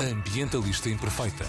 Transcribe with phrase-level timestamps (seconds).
[0.00, 1.44] Ambientalista Imperfeita.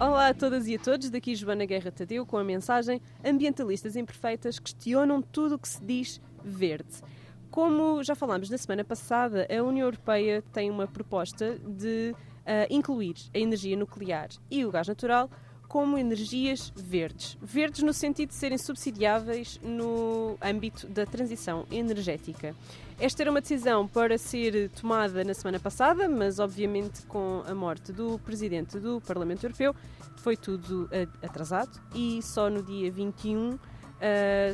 [0.00, 4.58] Olá a todas e a todos, daqui Joana Guerra Tadeu com a mensagem Ambientalistas Imperfeitas
[4.58, 6.94] questionam tudo o que se diz verde.
[7.50, 13.16] Como já falámos na semana passada, a União Europeia tem uma proposta de uh, incluir
[13.34, 15.28] a energia nuclear e o gás natural
[15.68, 17.36] como energias verdes.
[17.42, 22.54] Verdes no sentido de serem subsidiáveis no âmbito da transição energética.
[22.98, 27.92] Esta era uma decisão para ser tomada na semana passada, mas obviamente com a morte
[27.92, 29.74] do presidente do Parlamento Europeu
[30.18, 30.88] foi tudo
[31.20, 33.58] atrasado e só no dia 21 uh,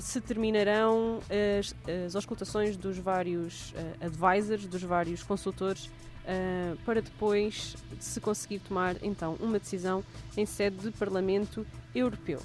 [0.01, 1.21] se terminarão
[1.59, 1.75] as,
[2.07, 8.97] as auscultações dos vários uh, advisors, dos vários consultores uh, para depois se conseguir tomar
[9.03, 10.03] então uma decisão
[10.35, 12.41] em sede de Parlamento Europeu.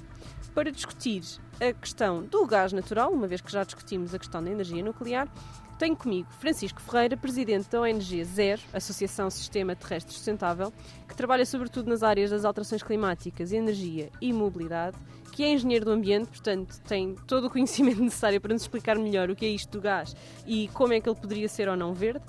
[0.54, 1.22] Para discutir
[1.60, 5.28] a questão do gás natural, uma vez que já discutimos a questão da energia nuclear,
[5.76, 10.72] tenho comigo Francisco Ferreira, presidente da ONG ZER, Associação Sistema Terrestre Sustentável,
[11.06, 14.96] que trabalha sobretudo nas áreas das alterações climáticas, energia e mobilidade,
[15.32, 19.30] que é engenheiro do ambiente, portanto tem todo o conhecimento necessário para nos explicar melhor
[19.30, 21.92] o que é isto do gás e como é que ele poderia ser ou não
[21.92, 22.24] verde.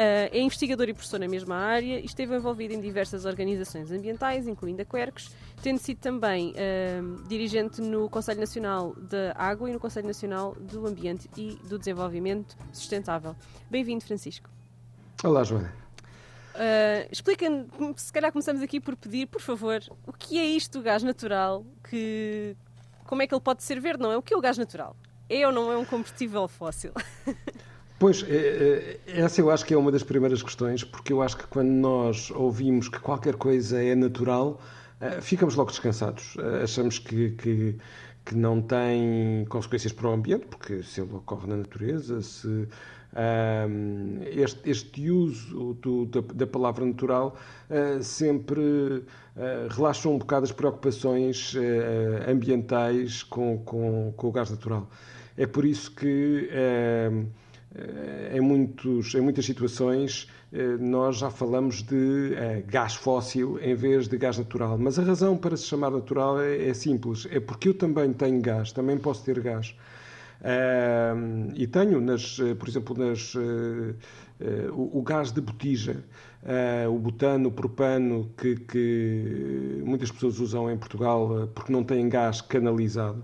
[0.00, 4.48] Uh, é investigador e professor na mesma área e esteve envolvido em diversas organizações ambientais,
[4.48, 5.30] incluindo a Quercus,
[5.62, 10.86] tendo sido também uh, dirigente no Conselho Nacional da Água e no Conselho Nacional do
[10.86, 13.36] Ambiente e do Desenvolvimento Sustentável.
[13.68, 14.48] Bem-vindo, Francisco.
[15.22, 15.70] Olá, Joana.
[16.54, 20.82] Uh, Explica-me, se calhar começamos aqui por pedir, por favor, o que é isto do
[20.82, 21.62] gás natural?
[21.90, 22.56] Que,
[23.04, 24.02] como é que ele pode ser verde?
[24.02, 24.16] Não é?
[24.16, 24.96] O que é o gás natural?
[25.28, 26.92] É ou não é um combustível fóssil?
[28.00, 31.36] Pois, é, é, essa eu acho que é uma das primeiras questões, porque eu acho
[31.36, 34.58] que quando nós ouvimos que qualquer coisa é natural,
[35.02, 36.34] eh, ficamos logo descansados.
[36.38, 37.76] Eh, achamos que, que,
[38.24, 42.66] que não tem consequências para o ambiente, porque se ele ocorre na natureza, se um,
[43.16, 47.36] ehm, este, este, uso do, da, da, palavra natural
[47.68, 49.04] uh, sempre uh,
[49.68, 54.88] relaxa um bocado as preocupações uh, ambientais com, com, com, o gás natural.
[55.36, 57.49] É por isso que ehm, eh,
[58.32, 64.08] em, muitos, em muitas situações eh, nós já falamos de eh, gás fóssil em vez
[64.08, 64.76] de gás natural.
[64.76, 68.40] Mas a razão para se chamar natural é, é simples: é porque eu também tenho
[68.40, 69.74] gás, também posso ter gás.
[70.40, 76.02] Uh, e tenho, nas, por exemplo, nas, uh, uh, o, o, gás de botija,
[76.90, 82.40] o butano, o propano, que, que, muitas pessoas usam em Portugal porque não têm gás
[82.40, 83.22] canalizado.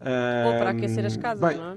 [0.00, 1.76] Ou para aquecer as casas, bem, não é?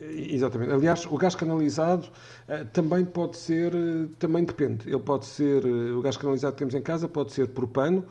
[0.00, 0.72] Exatamente.
[0.72, 4.88] Aliás, o gás canalizado uh, também pode ser, uh, também depende.
[4.88, 8.04] Ele pode ser, uh, o gás canalizado que temos em casa pode ser propano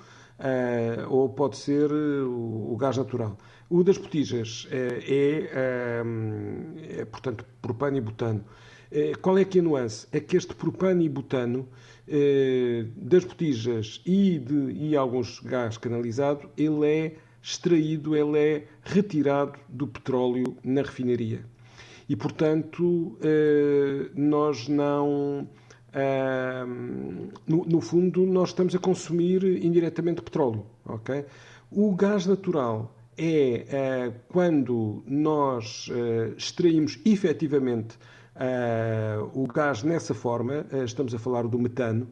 [1.07, 3.38] ou pode ser o, o, gás natural.
[3.69, 6.03] O das botijas é,
[7.00, 8.44] é, portanto, propano e butano.
[9.22, 10.06] qual é é a nuance?
[10.12, 11.69] É que este propano e butano
[12.97, 19.88] das botijas e, de, e alguns gás canalizado, ele é extraído, ele é retirado do
[19.88, 21.45] petróleo na refinaria
[22.07, 25.47] e, portanto, eh, nós não.
[25.93, 26.66] Eh,
[27.47, 30.65] no, fundo, nós estamos a consumir indiretamente petróleo.
[30.85, 31.25] Okay?
[31.71, 35.89] O gás natural é eh, quando nós
[36.38, 37.97] extraímos efetivamente
[39.33, 42.05] o gás nessa forma, estamos a falar do metano,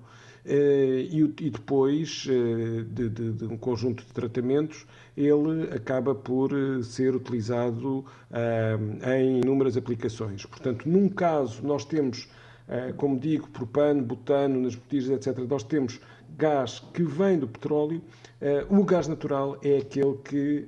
[0.45, 4.85] e, depois de, de, de um conjunto de tratamentos
[5.16, 10.46] ele acaba por eh, ser utilizado uh, em inúmeras aplicações.
[10.46, 12.28] Portanto, num caso, nós temos,
[12.68, 16.00] uh, como digo, propano, butano, nas botijas, etc., nós temos
[16.35, 18.01] gás que vem do petróleo.
[18.41, 20.68] Uh, o gás natural é aquele que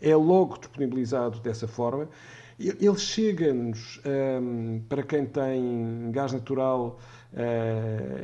[0.00, 2.08] é logo disponibilizado dessa forma.
[2.58, 4.00] Ele chega-nos,
[4.42, 6.98] um, para quem tem gás natural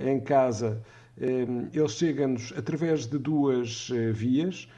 [0.07, 0.83] em casa,
[1.21, 4.69] um, ele chega-nos através de duas vias.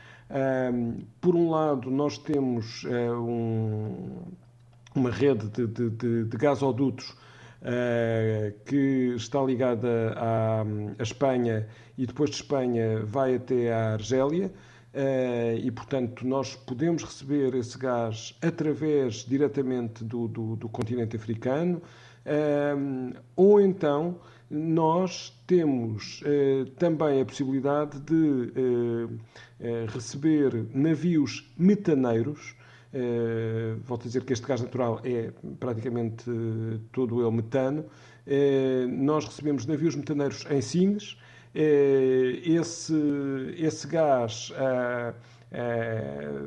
[1.20, 4.22] Por um lado, nós temos uh, um,
[4.94, 10.62] uma rede de, de, de, de gasodutos uh, que está ligada à,
[10.98, 11.68] à, Espanha
[11.98, 14.50] e depois de Espanha vai até à Argélia.
[14.94, 21.82] Uh, e, portanto, nós podemos receber esse gás através diretamente do, do, do continente africano,
[23.36, 24.18] ou então
[24.50, 29.08] nós temos eh, também a possibilidade de eh,
[29.60, 32.54] eh, receber navios metaneiros.
[32.92, 37.84] Eh, volto a dizer que este gás natural é praticamente eh, todo ele metano.
[38.26, 41.16] Eh, nós recebemos navios metaneiros em Sines.
[41.54, 42.94] esse,
[43.58, 44.52] esse gás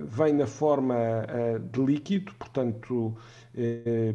[0.05, 0.95] vem na forma
[1.71, 3.15] de líquido, portanto,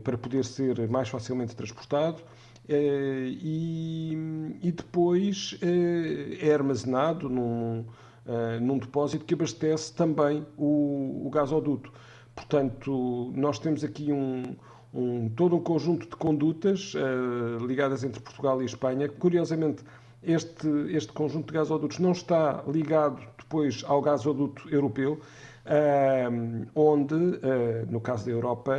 [0.04, 2.22] para poder ser mais facilmente transportado.
[2.68, 4.16] E,
[4.62, 5.58] e, depois
[6.40, 7.84] é armazenado num,
[8.60, 11.92] num depósito que abastece também o, o gasoduto.
[12.34, 14.56] Portanto, nós temos aqui um,
[14.92, 19.08] um, todo um conjunto de condutas uh, ligadas entre Portugal e Espanha.
[19.08, 19.82] Curiosamente,
[20.22, 25.20] este, este conjunto de gasodutos não está ligado depois ao gasoduto europeu,
[25.66, 28.72] uh, onde, uh, no caso da Europa,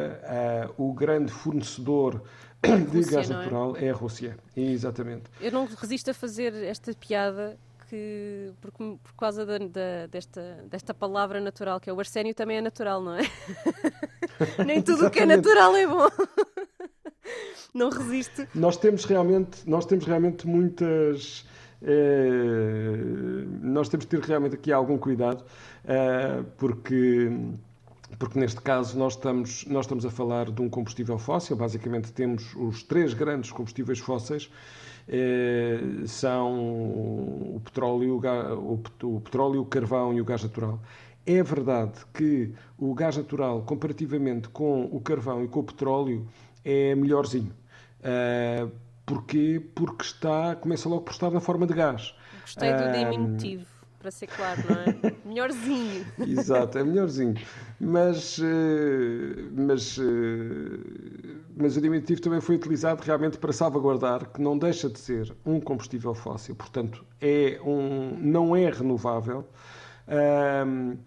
[0.78, 2.22] o grande fornecedor
[2.64, 3.34] de Rússia, gás é?
[3.34, 3.86] natural é?
[3.86, 3.90] é?
[3.90, 4.38] a Rússia.
[4.56, 5.24] Exatamente.
[5.42, 7.58] Eu não resisto a fazer esta piada
[7.90, 12.58] que por, por causa da, da, desta, desta palavra natural, que é o arsénio também
[12.58, 13.22] é natural, não é?
[14.66, 16.08] Nem tudo o que é natural é bom.
[17.74, 18.48] não resisto.
[18.56, 21.46] Nós temos realmente, nós temos realmente muitas.
[21.82, 22.96] É,
[23.62, 25.44] nós temos de ter realmente aqui algum cuidado,
[25.86, 27.30] é, porque
[28.18, 32.56] porque neste caso nós estamos, nós estamos a falar de um combustível fóssil, basicamente temos
[32.56, 34.50] os três grandes combustíveis fósseis
[35.08, 36.54] eh, são
[37.56, 38.22] o petróleo,
[38.62, 40.80] o petróleo, o carvão e o gás natural.
[41.26, 46.28] É verdade que o gás natural, comparativamente com o carvão e com o petróleo,
[46.64, 47.54] é melhorzinho.
[48.00, 48.70] Uh,
[49.06, 49.62] porquê?
[49.74, 52.14] Porque está, começa logo por estar na forma de gás.
[52.42, 53.66] Gostei do uh, diminutivo,
[54.04, 55.16] para ser claro, não é?
[55.26, 56.06] melhorzinho.
[56.20, 57.36] Exato, é melhorzinho.
[57.80, 58.44] Mas, uh,
[59.56, 59.98] mas
[61.56, 65.60] mas o diminutivo também foi utilizado realmente para salvaguardar que não deixa de ser um
[65.60, 69.48] combustível fóssil, portanto, é um, não é renovável.
[70.68, 70.98] Um,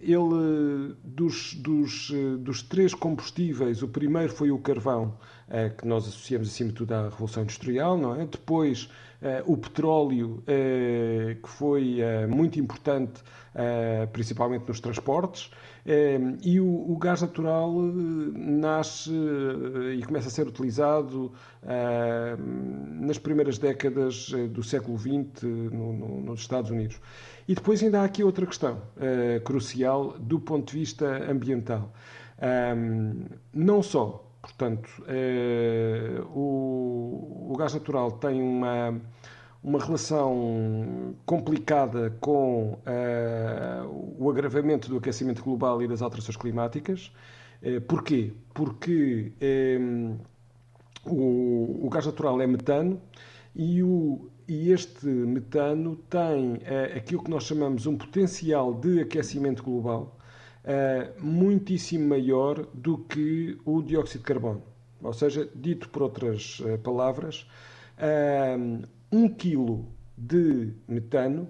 [0.00, 5.33] ele, dos, dos, dos, três combustíveis, o primeiro foi o carvão, eh,
[5.76, 8.26] que nós associamos acima de tudo à Revolução Industrial, não é?
[8.26, 8.88] Depois,
[9.24, 11.98] eh, o petróleo, eh, que foi
[12.28, 13.22] muito importante,
[14.12, 15.50] principalmente nos transportes,
[16.42, 17.72] e o, gás natural
[18.34, 19.10] nasce
[19.96, 21.30] e começa a ser utilizado
[23.00, 27.00] nas primeiras décadas do século XX no, no, nos Estados Unidos.
[27.46, 28.82] E depois ainda há aqui outra questão
[29.44, 31.92] crucial do ponto de vista ambiental.
[33.52, 39.00] Não só, portanto, uh, o, o, gás natural tem uma,
[39.62, 47.10] uma relação complicada com uh, o agravamento do aquecimento global e das alterações climáticas.
[47.88, 48.34] porquê?
[48.52, 49.32] Porque
[49.80, 50.18] um,
[51.06, 53.00] o, o gás natural é metano
[53.54, 59.62] e o e este metano tem uh, aquilo que nós chamamos um potencial de aquecimento
[59.62, 60.18] global
[60.64, 64.62] uh, muitíssimo maior do que o dióxido de carbono.
[65.02, 67.46] Ou seja, dito por outras uh, palavras,
[69.12, 69.86] um quilo
[70.18, 71.48] de metano,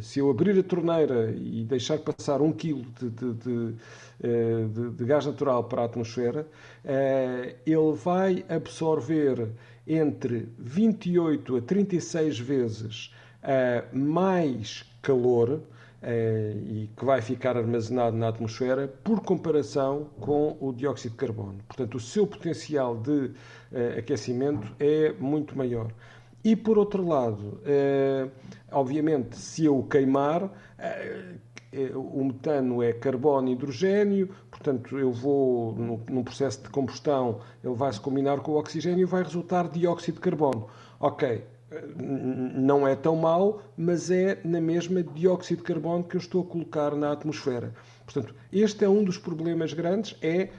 [0.00, 5.26] se eu abrir a torneira e deixar passar um quilo de, de, de, de, gás
[5.26, 6.48] natural para a atmosfera,
[7.66, 9.50] ele vai absorver
[9.86, 18.28] entre 28 a 36 vezes uh, mais calor uh, e que vai ficar armazenado na
[18.28, 21.58] atmosfera por comparação com o dióxido de carbono.
[21.66, 25.90] Portanto, o seu potencial de uh, aquecimento é muito maior.
[26.44, 27.60] E por outro lado,
[28.70, 30.48] obviamente, se eu queimar,
[31.92, 37.92] o metano é carbono e hidrogênio, portanto, eu vou, num processo de combustão, ele vai
[37.92, 40.68] se combinar com o oxigênio e vai resultar dióxido de carbono.
[41.00, 41.42] Ok,
[41.98, 46.46] não é tão mau, mas é na mesma dióxido de carbono que eu estou a
[46.46, 47.74] colocar na atmosfera.
[48.04, 50.50] Portanto, este é um dos problemas grandes, é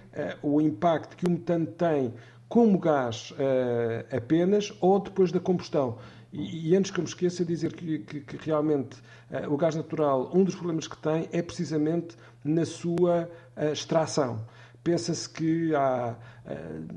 [0.44, 2.14] uh, o impacto que o metano tem
[2.50, 5.98] como gás uh, apenas ou depois da combustão.
[6.32, 8.98] E, e, antes que eu me esqueça, dizer que, que, que realmente
[9.32, 13.30] uh, o gás natural, um dos problemas que tem é precisamente na sua
[13.72, 14.46] extração.
[14.84, 16.16] Pensa-se que há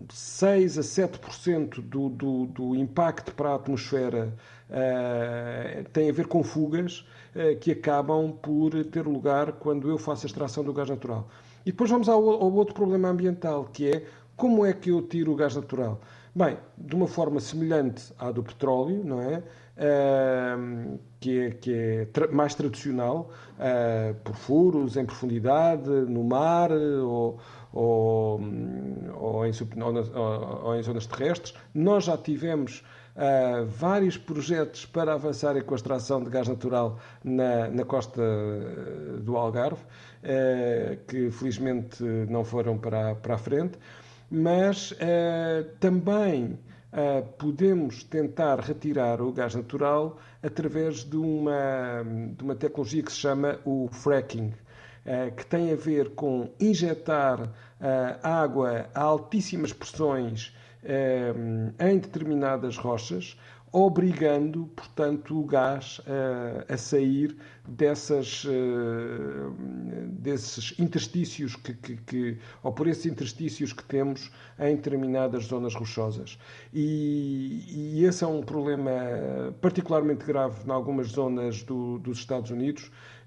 [0.08, 4.32] 6 a 7% do, do, do impacto para a atmosfera
[4.68, 7.06] uh, tem a ver com fugas
[7.60, 11.28] que acabam por ter lugar quando eu faço a extração do gás natural.
[11.64, 14.04] E depois vamos ao, ao outro problema ambiental, que é
[14.36, 16.00] como é que eu tiro o gás natural?
[16.34, 19.42] Bem, de uma forma semelhante à do petróleo, não é?
[19.76, 26.70] Uh, que é, que é tra mais tradicional, uh, por furos, em profundidade, no mar
[26.72, 27.38] ou,
[27.72, 28.40] ou,
[29.14, 29.52] ou, em,
[30.14, 31.54] ou, ou em, zonas terrestres.
[31.74, 32.84] Nós já tivemos
[33.16, 38.22] uh, vários projetos para avançarem com a extração de gás natural na, na costa
[39.20, 39.82] do Algarve,
[41.08, 43.78] que felizmente não foram para, para a frente
[44.30, 46.58] mas uh, também
[46.92, 52.04] uh, podemos tentar retirar o gás natural através de uma,
[52.36, 54.54] de uma tecnologia que se chama o fracking, uh,
[55.36, 57.48] que tem a ver com injetar uh,
[58.22, 60.54] água a altíssimas pressões
[61.78, 63.36] em determinadas rochas,
[63.70, 66.00] obrigando, portanto, o gás
[66.66, 67.36] a sair
[67.68, 68.46] dessas,
[70.08, 76.38] desses interstícios que, que, que, ou por esses interstícios que temos em determinadas zonas rochosas.
[76.72, 78.90] E, e esse é um problema
[79.60, 83.19] particularmente grave em algumas zonas do, dos Estados Unidos, eh,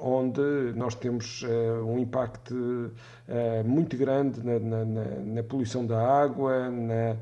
[0.00, 2.92] onde nós temos eh, um impacto
[3.26, 7.16] eh, muito grande na, na, na, poluição da água na,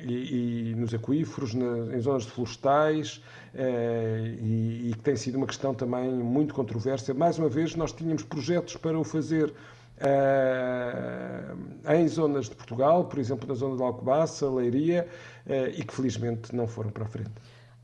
[0.00, 3.22] e, e, nos aquíferos, em zonas florestais,
[3.54, 7.14] e, que tem sido uma questão também muito controversa.
[7.14, 9.52] Mais uma vez, nós tínhamos projetos para o fazer
[10.00, 15.08] Uh, em zonas de Portugal, por exemplo, na zona de Alcobaça, Leiria,
[15.44, 17.32] uh, e que felizmente não foram para a frente.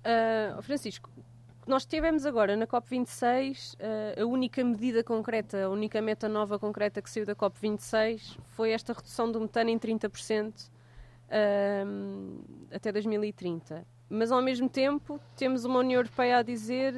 [0.04, 1.10] Uh, Francisco,
[1.66, 3.76] nós tivemos agora na COP26
[4.20, 8.92] a única medida concreta, a única meta nova concreta que saiu da COP26 foi esta
[8.92, 10.52] redução do metano em 30%
[12.70, 13.86] até 2030.
[14.08, 16.94] Mas ao mesmo tempo temos uma União Europeia a dizer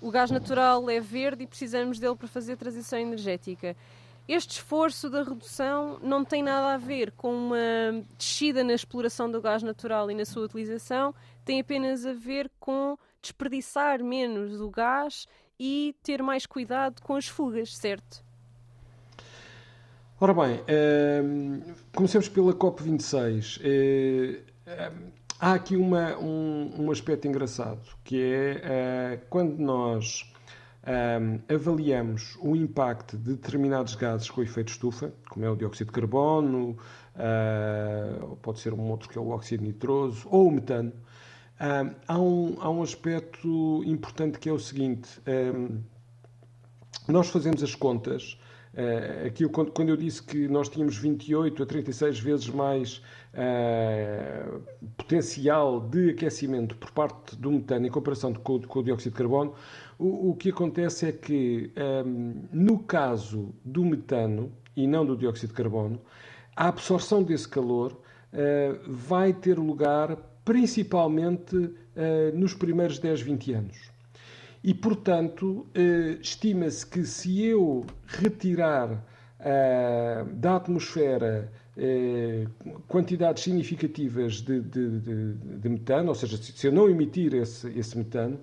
[0.00, 3.76] o gás natural é verde e precisamos dele para fazer a transição energética.
[4.28, 9.40] Este esforço da redução não tem nada a ver com uma descida na exploração do
[9.40, 15.26] gás natural e na sua utilização, tem apenas a ver com desperdiçar menos o gás
[15.58, 18.24] e ter mais cuidado com as fugas, certo?
[20.20, 21.22] Ora bem, eh,
[21.94, 23.60] comecemos pela COP26.
[23.62, 24.92] Eh, eh,
[25.38, 30.30] há aqui uma, um, um aspecto engraçado, que é eh, quando nós
[30.86, 35.92] um, avaliamos o impacto de determinados gases com efeito estufa, como é o dióxido de
[35.92, 36.76] carbono,
[37.16, 40.92] uh, pode ser um outro que é o óxido nitroso, ou o metano,
[42.08, 45.20] há, um, há um aspecto importante que é o seguinte:
[47.06, 48.38] nós fazemos as contas.
[48.72, 53.02] Uh, aquilo, quando, eu disse que nós tínhamos 28 a 36 vezes mais
[53.34, 54.60] uh,
[54.96, 59.54] potencial de aquecimento por parte do metano em comparação com, com o dióxido de carbono,
[59.98, 61.72] o, o que acontece é que,
[62.06, 66.00] um, no caso do metano e não do dióxido de carbono,
[66.54, 71.74] a absorção desse calor uh, vai ter lugar principalmente uh,
[72.34, 73.90] nos primeiros 10, 20 anos.
[74.62, 79.04] E, portanto, uh, estima-se que se eu retirar
[80.34, 81.50] da atmosfera
[82.86, 87.96] quantidades significativas de, de, de, de, metano, ou seja, se eu não emitir esse, esse
[87.96, 88.38] metano,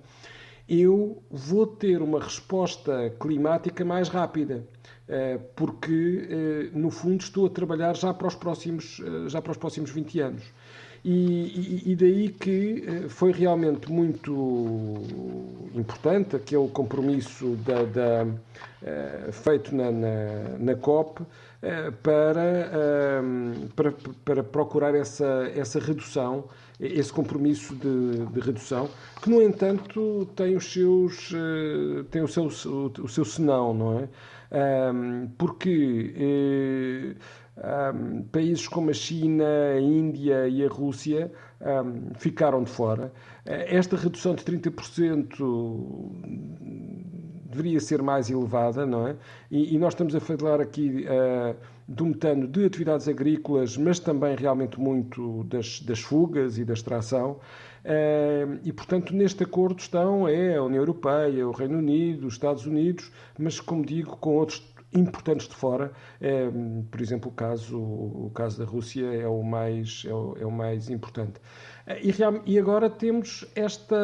[0.68, 4.77] eu vou ter uma resposta climática mais rápida, eh,
[5.56, 9.56] porque, eh, no fundo, estou a trabalhar já para os próximos, eh, já para os
[9.56, 10.42] próximos 20 anos.
[11.04, 14.96] E, e, daí que foi realmente muito
[15.72, 18.26] importante aquele compromisso da, da,
[19.30, 21.22] feito na, na, na COP
[22.02, 23.22] para,
[23.76, 26.44] para, para procurar essa, essa redução
[26.80, 28.88] esse compromisso de, de, redução,
[29.20, 34.08] que no entanto tem os seus eh, tem o seu o, seu senão, não é?
[35.36, 37.92] Porque eh,
[38.30, 41.30] países como a China, a Índia e a Rússia
[42.16, 43.12] ficaram de fora.
[43.44, 45.34] Eh, esta redução de 30%
[47.50, 49.16] deveria ser mais elevada, não é?
[49.50, 51.56] E, e nós estamos a falar aqui uh,
[51.88, 57.40] do metano de atividades agrícolas, mas também realmente muito das, das fugas e da extração.
[57.88, 62.66] Uh, e, portanto, neste acordo estão é, a União Europeia, o Reino Unido, os Estados
[62.66, 65.90] Unidos, mas, como digo, com outros importantes de fora.
[66.20, 70.44] Uh, por exemplo, o caso, o caso da Rússia é o mais, é o, é
[70.44, 71.40] o mais importante.
[72.02, 72.12] E,
[72.44, 73.96] e agora temos esta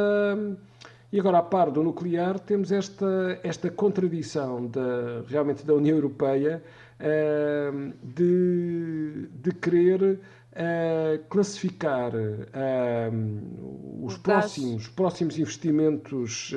[1.14, 6.60] e agora, a par do nuclear, temos esta, esta contradição da, realmente da União Europeia
[6.98, 10.18] uh, de, de querer
[10.54, 16.52] uh, classificar uh, os próximos, próximos investimentos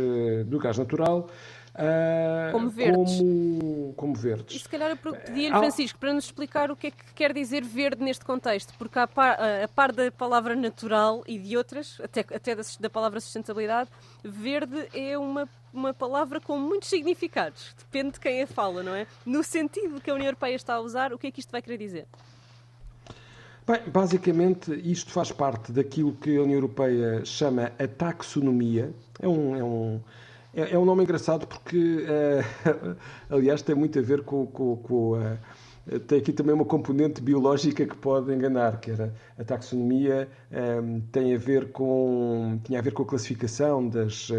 [0.45, 1.29] do gás natural
[1.77, 3.17] Uh, como verdes.
[3.19, 4.55] Como, como verdes.
[4.55, 7.63] E se calhar eu pedia-lhe, Francisco, para nos explicar o que é que quer dizer
[7.63, 12.21] verde neste contexto, porque a par, a par da palavra natural e de outras, até,
[12.21, 13.91] até da, da palavra sustentabilidade,
[14.23, 17.75] verde é uma uma palavra com muitos significados.
[17.77, 19.05] Depende de quem a fala, não é?
[19.23, 21.61] No sentido que a União Europeia está a usar, o que é que isto vai
[21.61, 22.07] querer dizer?
[23.67, 28.93] Bem, basicamente, isto faz parte daquilo que a União Europeia chama a taxonomia.
[29.19, 29.99] É um, é um,
[30.53, 32.95] é, é um nome engraçado porque, uh,
[33.29, 35.37] aliás, tem muito a ver com, com, com, uh,
[36.07, 40.27] tem aqui também uma componente biológica que pode enganar, que era a taxonomia
[40.83, 44.29] um, tem a ver com, tinha a ver com a classificação das,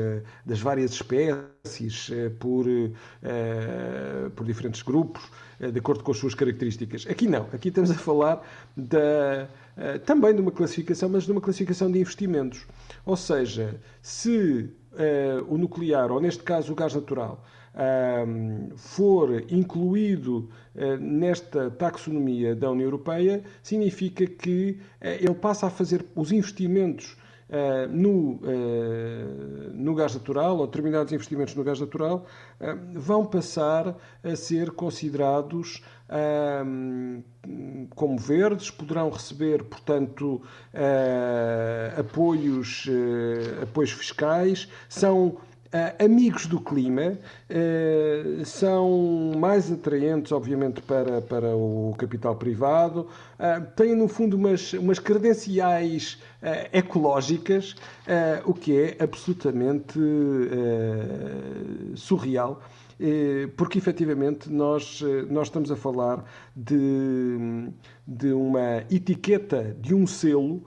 [0.44, 5.22] das várias espécies por, uh, por diferentes grupos,
[5.60, 7.06] uh, de acordo com as suas características.
[7.08, 11.40] Aqui não, aqui estamos a falar da, uh, também de uma classificação, mas de uma
[11.40, 12.66] classificação de investimentos.
[13.04, 14.70] Ou seja, se
[15.46, 17.44] o nuclear, ou neste caso o gás natural,
[18.76, 26.04] for incluído eh, nesta taxonomia da União Europeia, significa que eh, ele passa a fazer
[26.14, 27.16] os investimentos
[27.48, 28.40] eh, no,
[29.74, 32.26] no gás natural, ou determinados investimentos no gás natural,
[32.94, 35.82] vão passar a ser considerados
[37.94, 40.42] como verdes, poderão receber, portanto,
[41.98, 42.86] apoios,
[43.62, 45.36] apoios fiscais, são
[45.68, 47.18] Uh, amigos do clima
[47.50, 53.00] uh, são mais atraentes, obviamente, para, para o capital privado,
[53.38, 56.18] uh, têm, no fundo, umas, umas credenciais
[56.72, 57.74] ecológicas,
[58.44, 59.98] o que é absolutamente
[61.96, 62.62] surreal.
[63.56, 67.70] Porque efetivamente nós, nós estamos a falar de,
[68.06, 70.62] de uma etiqueta, de um selo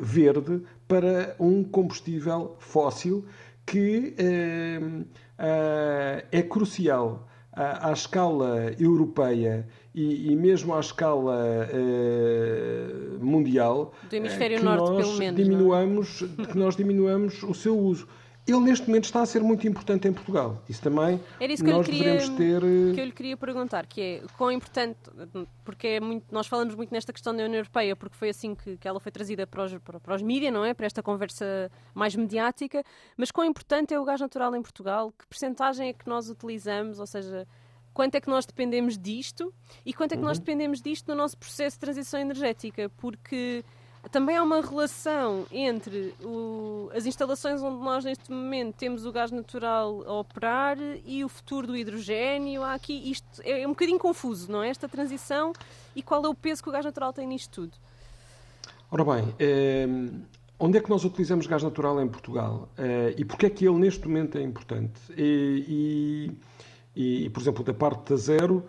[0.00, 3.24] verde para um combustível fóssil
[3.72, 13.24] que uh, uh, é crucial à, à escala europeia e, e, mesmo à escala uh,
[13.24, 15.42] mundial do hemisfério norte pelo menos é?
[15.42, 16.18] diminuamos,
[16.50, 18.06] que nós diminuamos o seu uso
[18.46, 20.60] ele neste momento está a ser muito importante em Portugal.
[20.68, 22.60] Isso também Era isso que nós queria, devemos ter.
[22.60, 24.98] Que eu lhe queria perguntar, que é quão importante,
[25.64, 28.76] porque é muito, nós falamos muito nesta questão da União Europeia, porque foi assim que,
[28.76, 30.74] que ela foi trazida para os, para, para os mídias, não é?
[30.74, 32.82] Para esta conversa mais mediática,
[33.16, 35.12] mas quão importante é o gás natural em Portugal?
[35.16, 36.98] Que percentagem é que nós utilizamos?
[36.98, 37.46] Ou seja,
[37.94, 39.54] quanto é que nós dependemos disto
[39.86, 40.28] e quanto é que uhum.
[40.28, 42.88] nós dependemos disto no nosso processo de transição energética?
[42.96, 43.64] Porque
[44.10, 49.30] também há uma relação entre o, as instalações onde nós neste momento temos o gás
[49.30, 52.62] natural a operar e o futuro do hidrogênio.
[52.62, 54.68] Há aqui isto é, é um bocadinho confuso, não é?
[54.68, 55.52] Esta transição
[55.94, 57.72] e qual é o peso que o gás natural tem nisto tudo?
[58.90, 59.86] Ora bem, eh,
[60.58, 62.68] onde é que nós utilizamos gás natural em Portugal?
[62.76, 65.00] Eh, e porquê é que ele neste momento é importante?
[65.16, 66.34] E,
[66.94, 68.68] e, e por exemplo, da parte da zero,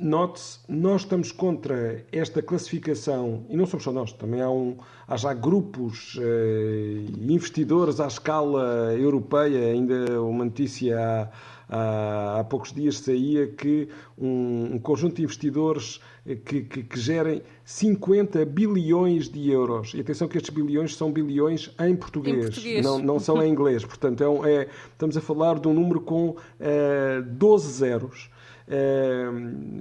[0.00, 5.16] Note-se, nós estamos contra esta classificação, e não somos só nós, também há, um, há
[5.16, 11.28] já grupos eh, investidores à escala europeia, ainda uma notícia há,
[11.68, 17.00] há, há poucos dias saía que um, um conjunto de investidores eh, que, que, que,
[17.00, 19.92] gerem 50 bilhões de euros.
[19.94, 22.84] E atenção que estes bilhões são bilhões em português, em português.
[22.84, 23.84] Não, não são em inglês.
[23.84, 28.30] Portanto, é, é, estamos a falar de um número com eh, 12 zeros.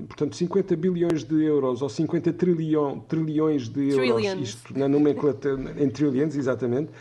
[0.08, 4.50] Portanto, 50 bilhões de euros ou 50 trilhão, trilhões de euros, trillions.
[4.50, 6.92] isto na nomenclatura, em trilhões, exatamente.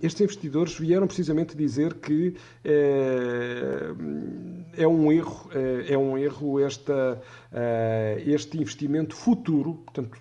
[0.00, 3.96] Estes investidores vieram precisamente dizer que uh,
[4.76, 9.74] é um erro, uh, é um erro esta, uh, este investimento futuro.
[9.84, 10.16] Portanto,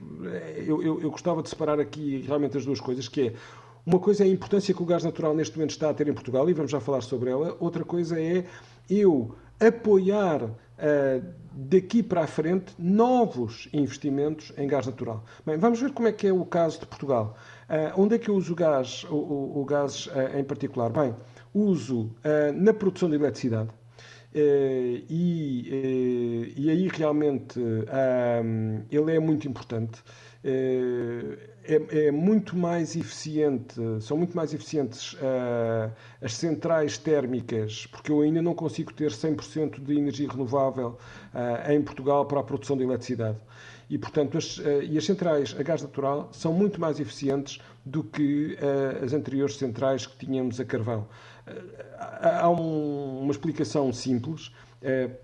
[0.66, 3.34] eu, eu, eu, gostava de separar aqui realmente as duas coisas, que é
[3.86, 6.14] uma coisa é a importância que o gás natural neste momento está a ter em
[6.14, 7.56] Portugal, e vamos já falar sobre ela.
[7.60, 8.44] Outra coisa é
[8.90, 10.56] eu apoiar uh,
[11.52, 15.24] daqui para a frente novos investimentos em gás natural.
[15.46, 17.38] Bem, vamos ver como é que é o caso de Portugal.
[17.70, 20.90] Uh, onde é que eu uso o gás, o, o, o gás uh, em particular?
[20.92, 21.16] Bem,
[21.54, 22.12] uso
[22.56, 23.70] na produção de eletricidade.
[24.34, 25.06] E,
[26.58, 27.58] e, aí realmente
[28.92, 30.04] ele é muito importante.
[31.68, 38.22] É, é, muito mais eficiente, são muito mais eficientes uh, as centrais térmicas, porque eu
[38.22, 40.98] ainda não consigo ter 100% de energia renovável
[41.34, 43.40] uh, em Portugal para a produção de eletricidade.
[43.90, 48.04] E, portanto, as, uh, e as centrais a gás natural são muito mais eficientes do
[48.04, 48.58] que
[49.04, 51.08] as anteriores centrais que tínhamos a carvão.
[51.98, 54.52] há um, uma explicação simples.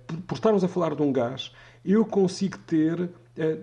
[0.06, 1.52] Por, por estarmos a falar de um gás,
[1.84, 3.10] eu consigo ter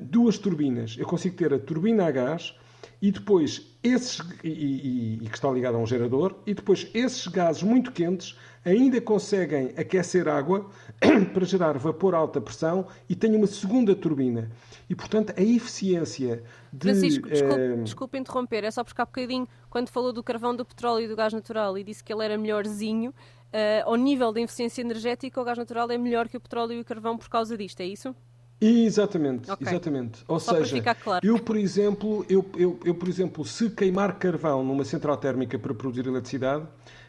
[0.00, 0.96] duas turbinas.
[0.98, 2.57] Eu consigo ter a turbina a gás
[3.00, 7.26] e depois esses e, e, e, que está ligado a um gerador e depois esses
[7.28, 10.68] gases muito quentes ainda conseguem aquecer água
[11.32, 14.50] para gerar vapor a alta pressão e tem uma segunda turbina
[14.90, 17.82] e portanto a eficiência de Francisco, desculpe, uh...
[17.84, 21.14] desculpe interromper é só porque há bocadinho quando falou do carvão do petróleo e do
[21.14, 25.44] gás natural e disse que ele era melhorzinho uh, ao nível da eficiência energética o
[25.44, 28.14] gás natural é melhor que o petróleo e o carvão por causa disto, é isso?
[28.60, 29.68] Exatamente, okay.
[29.68, 30.24] exatamente.
[30.26, 31.24] Ou Só seja, claro.
[31.24, 35.72] eu, por exemplo, eu, eu, eu, por exemplo, se queimar carvão numa central térmica para
[35.74, 36.66] produzir eletricidade,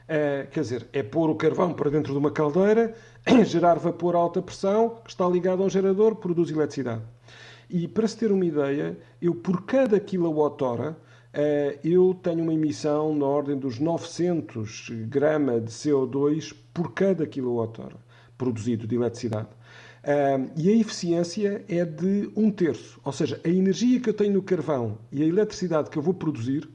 [0.09, 2.95] Uh, quer dizer, é pôr o carvão para dentro de uma caldeira,
[3.45, 7.03] gerar vapor a alta pressão, que está ligado a um gerador, produz eletricidade.
[7.69, 13.13] E para se ter uma ideia, eu por cada quilowatt-hora uh, eu tenho uma emissão
[13.13, 17.97] na ordem dos 900 gramas de CO2 por cada quilowatt-hora
[18.35, 19.49] produzido de eletricidade.
[20.55, 24.41] E a eficiência é de um terço, ou seja, a energia que eu tenho no
[24.41, 26.69] carvão e a eletricidade que eu vou produzir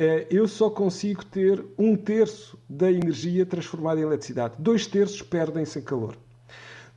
[0.00, 4.54] eh, eu só consigo ter um terço da energia transformada em eletricidade.
[4.56, 6.16] Dois terços perdem-se em calor.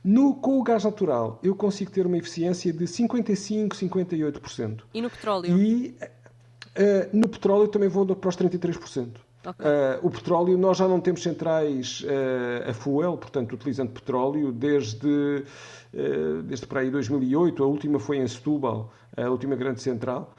[0.04, 4.82] No, com o gás natural, eu consigo ter uma eficiência de 55, 58%.
[4.94, 5.58] E no petróleo?
[5.58, 9.16] E uh, no petróleo também vou para os 33%.
[9.44, 9.66] Okay.
[9.66, 15.44] Uh, o petróleo, nós já não temos centrais uh, a fuel, portanto, utilizando petróleo desde,
[15.92, 17.62] uh, desde para aí 2008.
[17.62, 20.32] A última foi em Setúbal, a última grande central.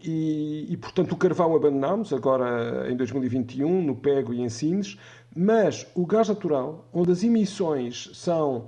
[0.00, 4.96] E, e, portanto, o carvão abandonámos agora em 2021, no Pego e em Sines.
[5.34, 8.66] Mas o gás natural, onde as emissões são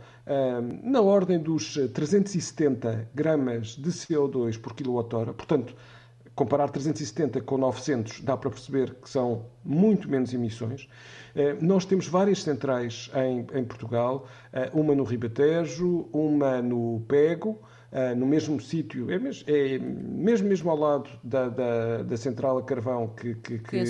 [0.83, 5.75] na ordem dos 370 gramas de CO2 por quilowatt-hora, portanto,
[6.35, 10.89] comparar 370 com 900, dá para perceber que são muito menos emissões.
[11.35, 17.61] Eh, nós temos várias centrais em, em Portugal, eh, uma no Ribatejo, uma no Pego,
[17.93, 22.59] eh, no mesmo sítio, é, mesmo, é mesmo, mesmo ao lado da, da, da central
[22.59, 23.85] a carvão que, que, que,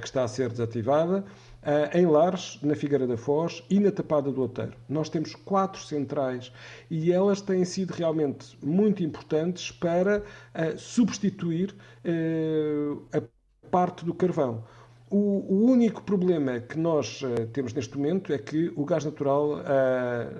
[0.00, 1.24] que está a ser desativada.
[1.62, 4.72] Uh, em Lares, na Figueira da Foz e na Tapada do Outeiro.
[4.88, 6.52] Nós temos quatro centrais
[6.90, 11.72] e elas têm sido realmente muito importantes para uh, substituir
[12.04, 13.22] uh, a
[13.70, 14.64] parte do carvão.
[15.08, 17.22] O, único problema que nós
[17.52, 19.58] temos neste momento é que o gás natural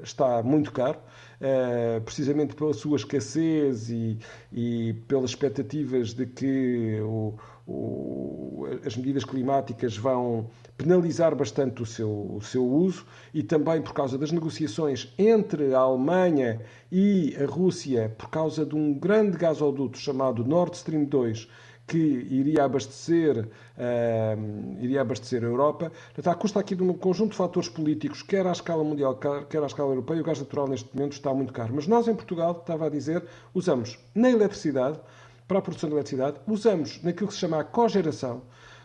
[0.02, 0.98] está muito caro.
[1.42, 4.16] Uh, precisamente pela sua escassez e,
[4.52, 7.34] e, pelas expectativas de que o,
[7.66, 10.46] o, as medidas climáticas vão
[10.76, 15.78] penalizar bastante o seu, o seu uso e também por causa das negociações entre a
[15.78, 21.48] Alemanha e a Rússia por causa de um grande gasoduto chamado Nord Stream 2
[21.86, 25.90] que iria abastecer, uh, iria abastecer a Europa.
[26.14, 29.62] Portanto, à custa aqui de um conjunto de fatores políticos, quer à escala mundial, quer
[29.62, 31.72] à escala europeia, o gás natural neste momento está muito caro.
[31.74, 34.98] Mas nós em Portugal, estava a dizer, usamos na eletricidade,
[35.46, 38.42] para a produção de eletricidade, usamos naquilo que se chama a cogeração,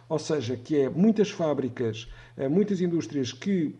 [0.09, 3.75] ou seja, que é muitas fábricas, eh, muitas indústrias que,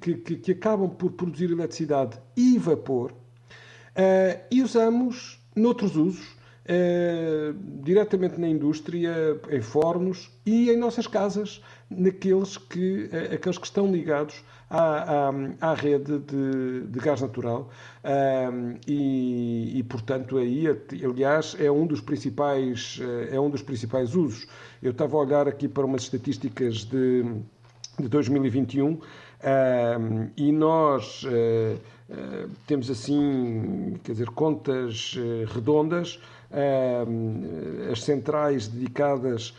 [0.00, 8.40] que, que acabam por produzir eletricidade e vapor, uh, e usamos noutros usos, uh, diretamente
[8.40, 14.42] na indústria, em fornos e em nossas casas, naqueles que, uh, aqueles que estão ligados
[14.68, 17.70] à, à, à rede de, de, gás natural
[18.86, 20.66] e, e, portanto, aí,
[21.04, 24.48] aliás, é um dos principais, é um dos principais usos.
[24.82, 27.22] Eu estava a olhar aqui para umas estatísticas de,
[27.96, 28.98] de 2021
[30.36, 36.20] e nós uh, uh, temos assim, quer dizer, contas uh, redondas.
[37.92, 39.54] as centrais dedicadas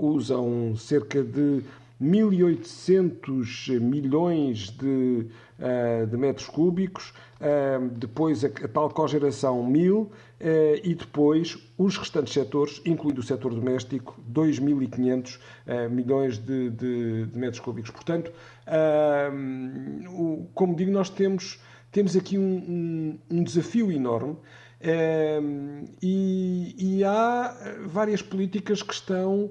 [0.00, 1.62] usam cerca de
[2.00, 5.26] 1.800 milhões de,
[5.58, 10.10] uh, de, metros cúbicos, uh, depois a, a tal cogeração 1.000 uh,
[10.84, 15.40] e depois os restantes setores, incluindo o setor doméstico, 2.500
[15.90, 17.90] milhões de, de, de, metros cúbicos.
[17.90, 18.32] Portanto,
[20.08, 21.60] o, como digo, nós temos,
[21.92, 24.36] temos aqui um, um, um desafio enorme.
[26.00, 27.54] E, e, há
[27.86, 29.50] várias políticas que estão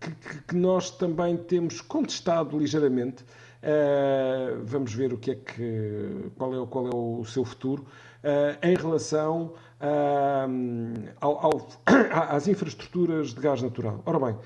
[0.00, 3.24] que, que, nós também temos contestado ligeiramente.
[3.64, 7.86] Uh, vamos ver o que é que, qual, é, qual é o seu futuro
[8.22, 11.68] uh, em relação uh, ao, ao,
[12.28, 14.02] às infraestruturas de gás natural.
[14.04, 14.36] Ora bem,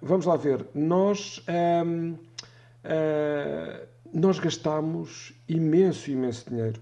[0.00, 0.66] vamos lá ver.
[0.74, 1.44] Nós,
[4.10, 6.80] nós gastamos imenso, imenso dinheiro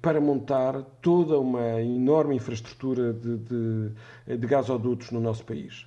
[0.00, 5.86] para montar toda uma enorme infraestrutura de, de, de gasodutos no nosso país.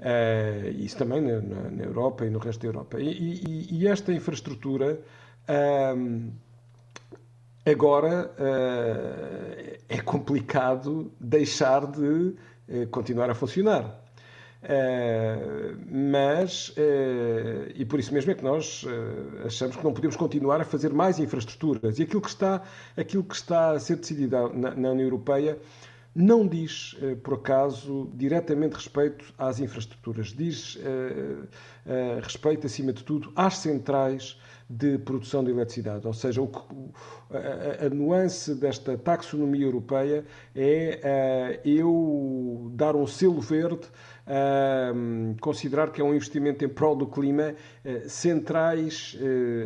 [0.00, 3.00] Uh, isso também na, na, Europa e no resto da Europa.
[3.00, 5.00] E, e, e esta infraestrutura
[5.48, 6.32] uh,
[7.64, 12.34] agora uh, é complicado deixar de
[12.90, 14.03] continuar a funcionar.
[14.64, 20.16] Uh, mas, uh, e por isso mesmo é que nós uh, achamos que não podemos
[20.16, 21.98] continuar a fazer mais infraestruturas.
[21.98, 22.62] E aquilo que está,
[22.96, 25.58] aquilo que está a ser decidido na, na União Europeia
[26.14, 30.78] não diz, por acaso, diretamente respeito às infraestruturas, diz
[32.22, 34.38] respeito, acima de tudo, às centrais
[34.70, 36.06] de produção de eletricidade.
[36.06, 36.48] Ou seja, o,
[37.32, 40.24] a, a, nuance desta taxonomia europeia
[40.54, 43.88] é eu dar um selo verde,
[44.26, 49.16] uh, considerar que é um investimento em prol do clima, uh, centrais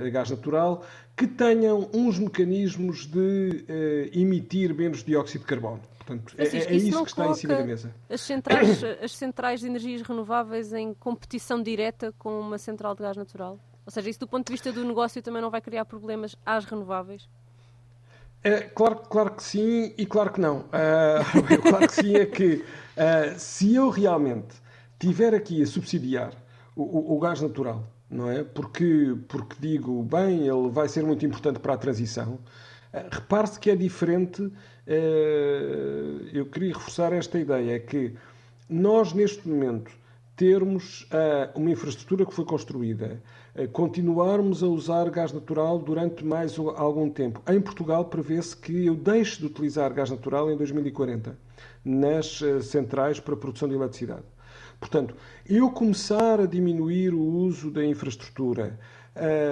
[0.05, 0.85] a gás natural,
[1.17, 3.65] que tenham uns mecanismos de
[4.13, 5.81] emitir menos dióxido de carbono.
[5.99, 7.95] Portanto, é, é, isso, isso que está em cima da mesa.
[8.09, 13.17] As centrais, as centrais de energias renováveis em competição direta com uma central de gás
[13.17, 13.59] natural?
[13.85, 16.65] Ou seja, isso do ponto de vista do negócio também não vai criar problemas às
[16.65, 17.29] renováveis?
[18.43, 20.65] É, claro, claro que sim e claro que não.
[20.79, 24.55] Uh, claro que sim é que uh, se eu realmente
[24.99, 26.33] tiver aqui a subsidiar
[26.77, 28.45] o, o, o, gás natural, não é?
[28.45, 32.35] Porque, porque digo, bem, ele vai ser muito importante para a transição.
[32.93, 34.53] Uh, Repare-se que é diferente.
[36.33, 38.15] eu queria reforçar esta ideia: é que
[38.69, 39.91] nós, neste momento,
[40.37, 41.09] termos
[41.55, 43.21] uma infraestrutura que foi construída
[43.73, 47.43] continuarmos a usar gás natural durante mais algum tempo.
[47.49, 51.37] Em Portugal prevê-se que eu deixe de utilizar gás natural em 2040
[51.85, 54.25] nas eh, centrais para produção de eletricidade.
[54.79, 55.15] Portanto,
[55.49, 58.79] eu começar a diminuir o uso da infraestrutura,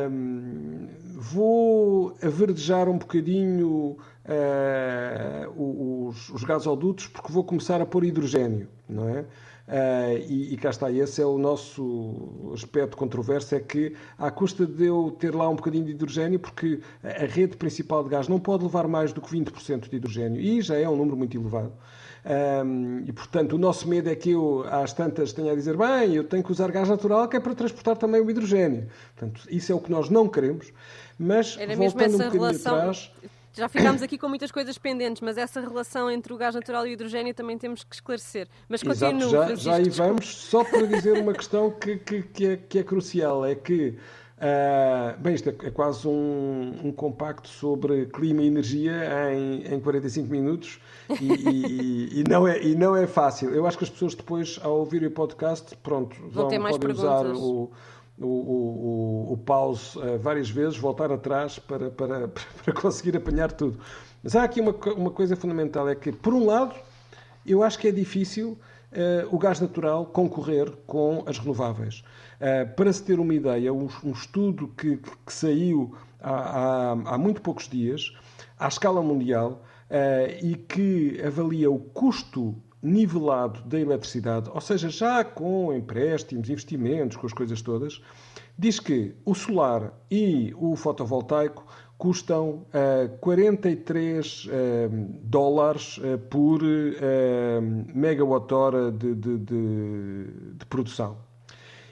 [0.09, 8.69] um, vou averdejar um bocadinho uh, os, os gasodutos porque vou começar a pôr hidrogênio,
[8.89, 9.25] não é?
[9.67, 14.65] Uh, e, e cá está, esse é o nosso aspecto controverso, é que à custa
[14.65, 18.39] de eu ter lá um bocadinho de hidrogênio, porque a rede principal de gás não
[18.39, 21.73] pode levar mais do que 20% de hidrogênio, e já é um número muito elevado.
[22.27, 26.15] Um, e, portanto, o nosso medo é que eu, às tantas, tenha a dizer bem,
[26.15, 28.89] eu tenho que usar gás natural que é para transportar também o hidrogênio.
[29.15, 30.73] Portanto, isso é o que nós não queremos.
[31.19, 32.77] Mas, Era voltando um bocadinho relação...
[32.77, 33.11] atrás...
[33.57, 36.91] Já ficámos aqui com muitas coisas pendentes, mas essa relação entre o gás natural e
[36.91, 38.49] o hidrogênio também temos que esclarecer.
[38.69, 42.57] Mas continua, já, já aí vamos, só para dizer uma questão que, que, que, é,
[42.57, 43.97] que é crucial, é que
[44.37, 48.93] Uh, bem, isto é, é quase um, um, compacto sobre clima e energia
[49.33, 53.55] em, em 45 minutos e, e, e, não é, e não é fácil.
[53.55, 56.99] Eu acho que as pessoas depois, ao ouvirem o podcast, pronto, vão, vão podem perguntas.
[56.99, 57.71] usar o,
[58.19, 62.29] o, o, o pause uh, várias vezes, voltar atrás para, para,
[62.65, 63.79] para conseguir apanhar tudo.
[64.23, 66.75] Mas há aqui uma, uma coisa fundamental, é que, por um lado,
[67.45, 68.59] eu acho que é difícil
[68.93, 72.03] uh, o gás natural concorrer com as renováveis.
[72.41, 77.19] Uh, para se ter uma ideia, um, um estudo que, que saiu há, há, há,
[77.19, 78.13] muito poucos dias,
[78.59, 79.63] à escala mundial,
[80.43, 87.27] e que avalia o custo nivelado da eletricidade, ou seja, já com empréstimos, investimentos, com
[87.27, 88.01] as coisas todas,
[88.57, 91.67] diz que o solar e o fotovoltaico
[91.99, 94.51] custam uh, 43 uh,
[95.23, 96.67] dólares uh, por uh,
[97.95, 100.25] megawatt-hora de, de, de,
[100.59, 101.17] de, produção.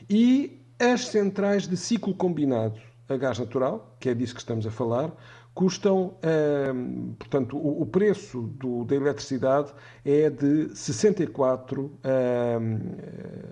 [0.09, 2.79] E as centrais de ciclo combinado
[3.09, 5.11] a gás natural, que é disso que estamos a falar,
[5.55, 9.73] custam, ehm, portanto, o, o preço do, da eletricidade
[10.05, 12.79] é de 64 ehm,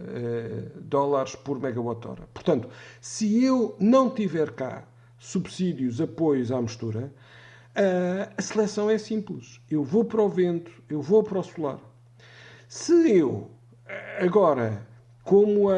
[0.08, 2.28] eh, dólares por megawatt-hora.
[2.34, 2.68] Portanto,
[3.00, 4.84] se eu não tiver cá
[5.18, 7.12] subsídios, apoios à mistura,
[7.74, 9.60] eh, a seleção é simples.
[9.70, 11.78] Eu vou para o vento, eu vou para o solar.
[12.68, 13.50] Se eu,
[14.18, 14.86] agora,
[15.22, 15.74] como a,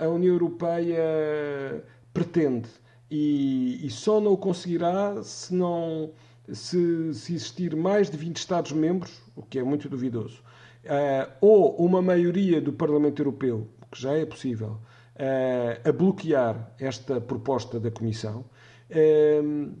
[0.00, 2.68] a, a União Europeia pretende,
[3.12, 6.10] e, e só não o conseguirá se não
[6.50, 10.42] se, se, existir mais de 20 Estados-membros, o que é muito duvidoso,
[10.86, 14.78] uh, ou uma maioria do Parlamento Europeu, o que já é possível,
[15.16, 18.46] uh, a bloquear esta proposta da Comissão.
[18.90, 19.72] Uh,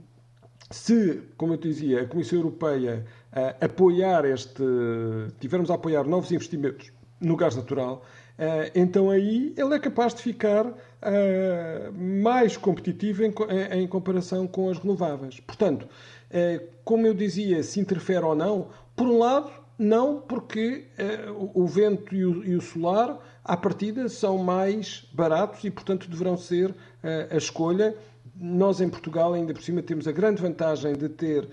[0.70, 3.04] se, como eu dizia, a Comissão Europeia
[3.60, 4.62] apoiar este,
[5.40, 6.90] tivermos a apoiar novos investimentos
[7.20, 8.04] no gás natural,
[8.74, 13.34] então aí ele é capaz de ficar uh, mais competitivo em,
[13.72, 15.40] em, comparação com as renováveis.
[15.40, 20.86] Portanto, uh, como eu dizia, se interfere ou não, por um lado, não, porque
[21.28, 26.08] uh, o vento e o, e o, solar, à partida, são mais baratos e, portanto,
[26.08, 26.74] deverão ser
[27.28, 27.96] a escolha.
[28.36, 31.48] Nós, em Portugal, ainda por cima, temos a grande vantagem de ter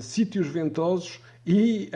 [0.00, 1.88] sítios ventosos e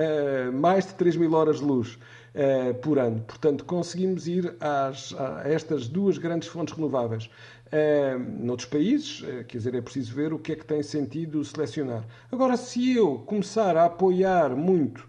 [0.55, 1.99] mais de 3 mil horas de luz.
[2.39, 3.23] Eh, por ano.
[3.27, 7.31] Portanto, conseguimos ir às, a estas duas grandes fontes renováveis.
[7.73, 11.43] Uh, noutros países, uh, quer dizer, é preciso ver o que é que tem sentido
[11.45, 12.05] selecionar.
[12.31, 15.09] Agora, se eu começar a apoiar muito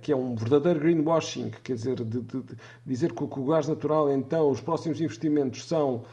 [0.00, 4.10] que é um verdadeiro greenwashing, quer dizer, de, de, de dizer que o gás natural,
[4.12, 6.04] então, os próximos investimentos são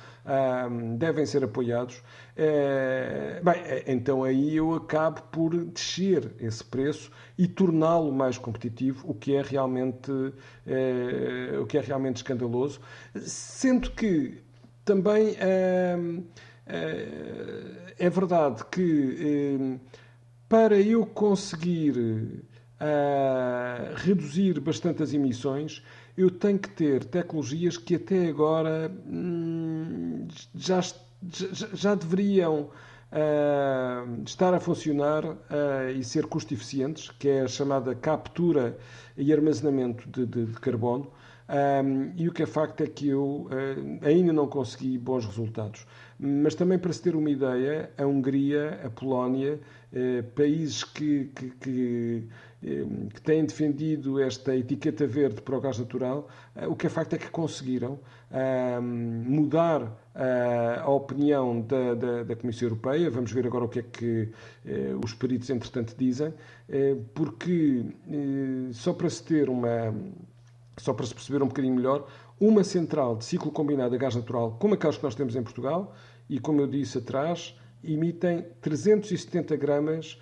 [0.97, 8.11] devem ser apoiados, uh, bem, então aí eu acabo por descer esse preço e torná-lo
[8.11, 10.11] mais competitivo, o que é realmente,
[11.61, 12.81] o que é realmente escandaloso,
[13.15, 14.41] sendo que
[14.83, 15.37] também
[17.97, 19.79] é verdade que
[20.49, 22.43] para eu conseguir
[22.81, 25.83] uh, reduzir bastante as emissões,
[26.17, 32.69] eu tenho que ter tecnologias que até agora hum, já, já, já, deveriam
[33.11, 35.37] uh, estar a funcionar uh,
[35.95, 38.77] e ser custo eficientes, que é a chamada captura
[39.15, 41.11] e armazenamento de, de, de carbono.
[41.49, 45.87] Um, e o que é facto é que eu uh, ainda não consegui bons resultados.
[46.19, 49.59] Mas também para se ter uma ideia, a Hungria, a Polónia,
[49.93, 52.27] uh, países que, que, que,
[52.59, 56.27] que, têm defendido esta etiqueta verde para o gás natural,
[56.67, 57.99] o que é facto é que conseguiram
[58.81, 59.95] mudar
[60.83, 63.11] a opinião da, da, da, Comissão Europeia.
[63.11, 64.31] Vamos ver agora o que é que
[65.03, 66.33] os peritos, entretanto, dizem,
[67.13, 67.85] porque
[68.71, 69.93] só para se ter uma
[70.77, 72.07] só para se perceber um bocadinho melhor,
[72.39, 75.95] uma central de ciclo combinado a gás natural, como aquelas que nós temos em Portugal,
[76.29, 80.19] e como eu disse atrás, emitem 370 gramas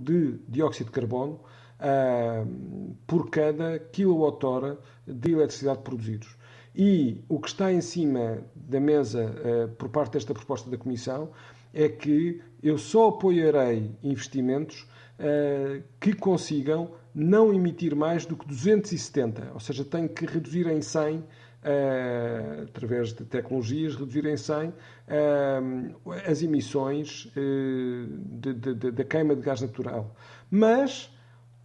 [0.00, 1.40] de dióxido de carbono
[1.80, 6.36] uh, por cada quilowatt-hora de eletricidade produzidos.
[6.74, 11.30] E o que está em cima da mesa uh, por parte desta proposta da Comissão
[11.72, 14.86] é que eu só apoiarei investimentos
[15.18, 20.80] uh, que consigam não emitir mais do que 270, ou seja, tem que reduzir em
[20.80, 21.24] 100, uh,
[21.64, 24.72] eh, através de tecnologias, reduzir em 100 uh,
[26.26, 30.14] as emissões uh, da queima de gás natural.
[30.48, 31.12] Mas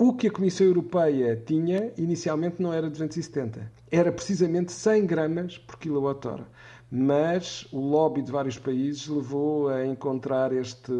[0.03, 5.77] o que a Comissão Europeia tinha inicialmente não era 270, era precisamente 100 gramas por
[5.79, 6.45] quilowatt-hora.
[6.91, 10.91] Mas o lobby de vários países levou a encontrar este,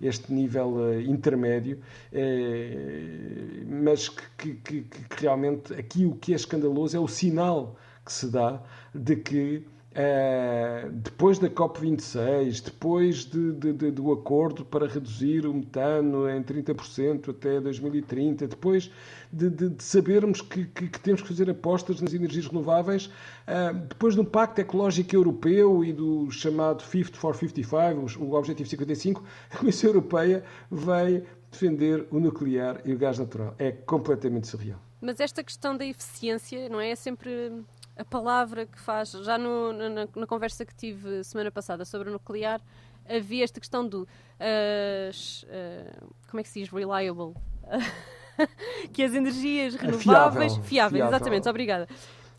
[0.00, 1.78] este nível uh, intermédio,
[2.10, 8.12] uh, mas que, que, que, realmente aqui o que é escandaloso é o sinal que
[8.12, 8.62] se dá
[8.94, 9.66] de que
[9.98, 16.40] Uh, depois da COP26, depois de, de, de, do acordo para reduzir o metano em
[16.40, 18.92] 30% até 2030, depois
[19.32, 24.24] de, sabermos que, que, que, temos que fazer apostas nas energias renováveis, uh, depois do
[24.24, 30.44] Pacto Ecológico Europeu e do chamado 50 for 55, o Objetivo 55, a Comissão Europeia
[30.70, 33.52] veio defender o nuclear e o gás natural.
[33.58, 34.78] É completamente surreal.
[35.00, 36.90] Mas esta questão da eficiência, não é?
[36.90, 37.52] É sempre
[37.98, 39.10] a palavra que faz.
[39.10, 42.60] Já no, na, na, conversa que tive semana passada sobre o nuclear,
[43.08, 44.02] havia esta questão do.
[44.02, 46.70] Uh, uh, como é que se diz?
[46.70, 47.34] Reliable.
[48.92, 50.02] que as energias é renováveis.
[50.02, 51.06] Fiável, fiáveis, fiável.
[51.06, 51.88] exatamente, obrigada.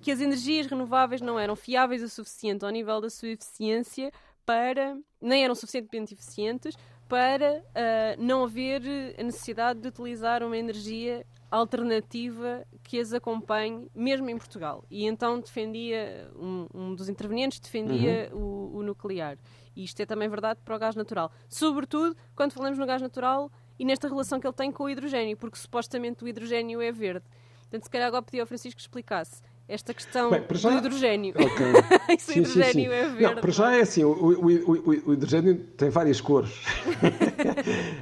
[0.02, 4.12] Que as energias renováveis não eram fiáveis o suficiente ao nível da sua eficiência
[4.46, 4.98] para.
[5.22, 6.76] nem eram suficientemente eficientes
[7.10, 8.82] para uh, não haver
[9.18, 14.84] a necessidade de utilizar uma energia alternativa que as acompanhe, mesmo em Portugal.
[14.90, 18.74] E então defendia, um, um dos intervenientes defendia uhum.
[18.74, 19.38] o, o, nuclear.
[19.76, 21.32] E isto é também verdade para o gás natural.
[21.48, 25.38] Sobretudo quando falamos no gás natural e nesta relação que ele tem com o hidrogênio,
[25.38, 27.26] porque supostamente o hidrogênio é verde.
[27.62, 30.72] Portanto, se calhar agora pedia ao Francisco que explicasse esta questão Bem, já...
[30.72, 31.36] do hidrogênio.
[31.40, 31.72] Okay.
[32.18, 32.88] Isso sim, hidrogênio sim, sim.
[32.88, 33.22] é verde.
[33.22, 36.52] Não, para já é assim, o, o, o, o hidrogênio tem várias cores.
[36.52, 36.90] uh,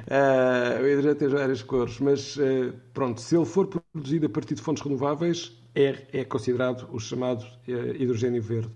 [0.82, 4.62] o hidrogênio tem várias cores, mas uh, pronto, se ele for produzido a partir de
[4.62, 8.70] fontes renováveis, é, é considerado o chamado uh, hidrogênio verde.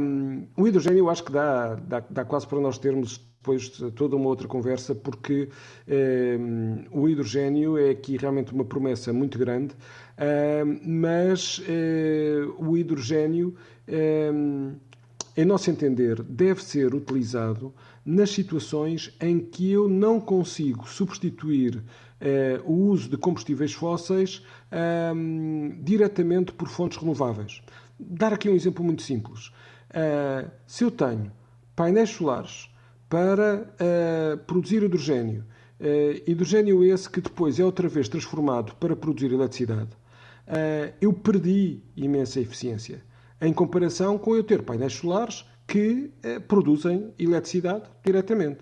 [0.00, 4.16] Um, o hidrogênio eu acho que dá, dá, dá quase para nós termos depois toda
[4.16, 5.48] uma outra conversa, porque
[6.92, 9.74] o hidrogênio é aqui realmente uma promessa muito grande
[10.84, 13.54] mas uh, o hidrogênio,
[15.36, 17.72] em nosso entender, deve ser utilizado
[18.04, 21.82] nas situações em que eu não consigo substituir uh,
[22.64, 24.42] o uso de combustíveis fósseis
[25.82, 27.62] diretamente por fontes renováveis.
[27.98, 29.48] Dar aqui um exemplo muito simples.
[29.90, 31.30] Uh, se eu tenho
[31.76, 32.70] painéis solares
[33.08, 33.66] para
[34.46, 35.44] produzir hidrogênio,
[36.26, 40.01] hidrogênio esse que depois é outra vez transformado para produzir eletricidade, uh,
[41.00, 43.02] eu perdi imensa eficiência
[43.42, 48.60] em comparação com eu ter painéis solares que uh, produzem eletricidade diretamente.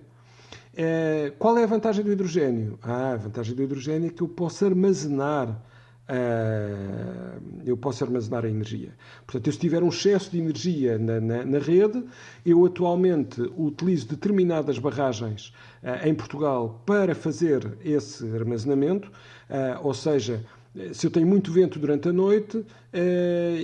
[0.73, 2.79] Uh, qual é a vantagem do hidrogênio?
[2.83, 5.61] Ah, a vantagem do hidrogênio é que eu posso armazenar
[7.65, 8.93] eu posso armazenar a energia.
[9.25, 12.05] Portanto, eu, se tiver um excesso de energia na, na, na rede,
[12.45, 15.55] eu atualmente utilizo determinadas barragens
[16.03, 19.09] em Portugal para fazer esse armazenamento,
[19.85, 20.45] ou seja,
[20.93, 22.65] se eu tenho muito vento durante a noite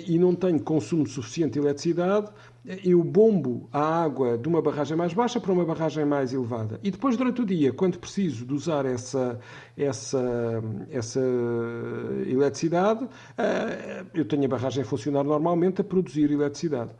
[0.06, 2.30] e não tenho consumo suficiente de eletricidade,
[2.84, 6.80] eu bombo a água de uma barragem mais baixa para uma barragem mais elevada.
[6.82, 9.38] E depois, durante o dia, quando preciso de usar essa,
[9.76, 11.20] essa, essa
[12.26, 16.90] eletricidade, eh, eu tenho a barragem a funcionar normalmente a produzir eletricidade.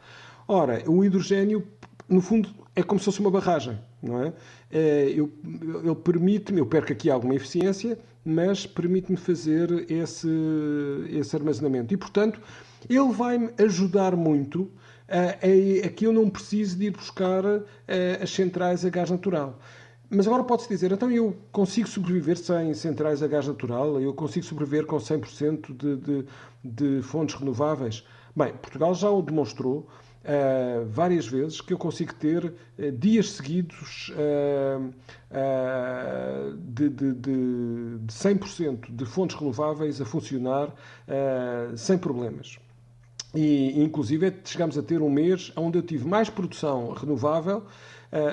[0.46, 1.66] Ora, o hidrogênio,
[2.09, 4.32] no fundo, é como se fosse uma barragem, não é?
[4.70, 10.29] Eh, ele permite-me, eu perco aqui alguma eficiência, mas permite-me fazer esse,
[11.11, 11.95] esse armazenamento.
[11.95, 12.41] E, portanto,
[12.89, 14.68] ele vai-me ajudar muito
[15.09, 17.45] é, é que eu não preciso de ir buscar
[17.87, 19.61] eh, as centrais a gás natural.
[20.11, 24.01] Mas agora pode-se dizer, então eu consigo sobreviver sem centrais a gás natural?
[24.01, 26.27] Eu consigo sobreviver com 100% de, de,
[26.64, 28.05] de fontes renováveis?
[28.35, 29.89] Bem, Portugal já o demonstrou
[30.27, 34.93] uh, várias vezes que eu consigo ter uh, dias seguidos uh,
[36.59, 40.72] de, de, de, de 100% de fontes renováveis a funcionar
[41.77, 42.59] sem problemas.
[43.35, 47.64] E, inclusive, chegamos a ter um mês onde eu tive mais produção renovável.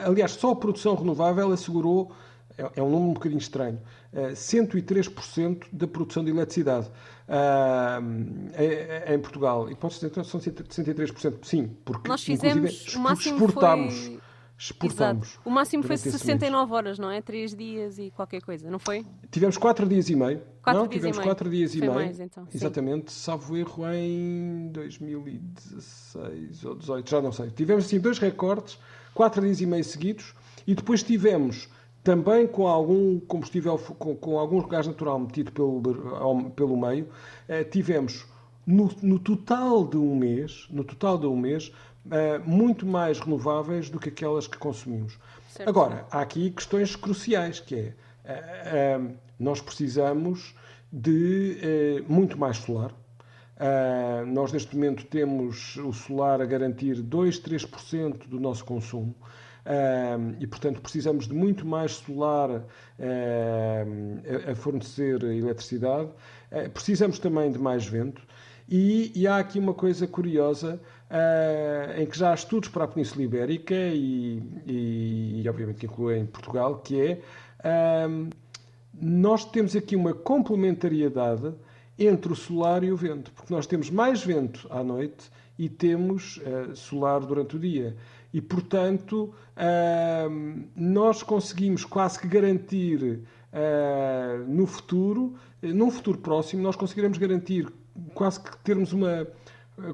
[0.06, 2.12] Aliás, só a produção renovável assegurou,
[2.58, 3.80] é, é um número um bocadinho estranho,
[4.14, 6.88] uh, eh, 103% da produção de eletricidade
[7.28, 9.70] uh, em Portugal.
[9.70, 14.08] E pode-se dizer que são 103%, sim, porque Nós fizemos, o exportámos.
[14.08, 14.24] Foi
[14.58, 15.30] exportamos.
[15.30, 15.42] Exato.
[15.46, 17.22] O máximo foi 69 horas, não é?
[17.22, 19.06] Três dias e qualquer coisa, não foi?
[19.30, 20.42] Tivemos quatro dias e meio.
[20.62, 21.94] Quatro não, dias tivemos e dias e meio.
[21.94, 22.48] Mais, então.
[22.54, 23.20] Exatamente, Sim.
[23.20, 27.50] salvo erro em 2016 ou 18, já não sei.
[27.52, 28.78] Tivemos assim dois recordes,
[29.14, 30.34] quatro dias e meio seguidos,
[30.66, 31.68] e depois tivemos
[32.04, 35.82] também com algum combustível, com, com algum gás natural metido pelo,
[36.52, 37.08] pelo meio,
[37.48, 38.26] eh, tivemos
[38.66, 41.72] no, no, total de um mês, no total de um mês,
[42.06, 45.18] uh, muito mais renováveis do que aquelas que consumimos.
[45.50, 45.68] Certo.
[45.68, 50.56] Agora, há aqui questões cruciais, que é, uh, uh, nós precisamos
[50.92, 52.94] de muito mais solar.
[54.28, 59.16] nós, neste momento, temos o solar a garantir 2, 3% do nosso consumo.
[60.40, 62.64] E, portanto, precisamos de muito mais solar
[64.52, 66.10] a fornecer eletricidade.
[66.74, 68.22] precisamos também de mais vento.
[68.68, 72.88] E, e, há aqui uma coisa curiosa uh, em que já há estudos para a
[72.88, 77.22] Península Ibérica e, e, e obviamente que incluem Portugal, que é
[77.60, 78.30] uh,
[78.94, 81.54] nós temos aqui uma complementariedade
[82.00, 86.38] entre o solar e o vento, porque nós temos mais vento à noite e temos
[86.38, 87.96] uh, solar durante o dia.
[88.34, 89.34] E, portanto,
[90.76, 93.22] nós conseguimos quase que garantir
[94.48, 97.72] no futuro, num futuro próximo, nós conseguiremos garantir
[98.16, 99.28] quase que termos uma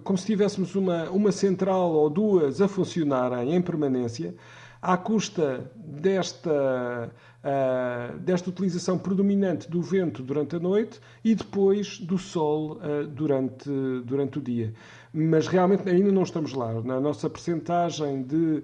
[0.04, 4.36] como se tivéssemos uma, uma central ou duas a funcionarem em permanência,
[4.82, 7.12] à custa desta,
[7.44, 13.70] uh, desta utilização predominante do vento durante a noite e depois do sol uh, durante,
[14.06, 14.74] durante o dia.
[15.14, 16.82] Mas realmente ainda não estamos lá.
[16.82, 18.64] Na nossa percentagem de uh,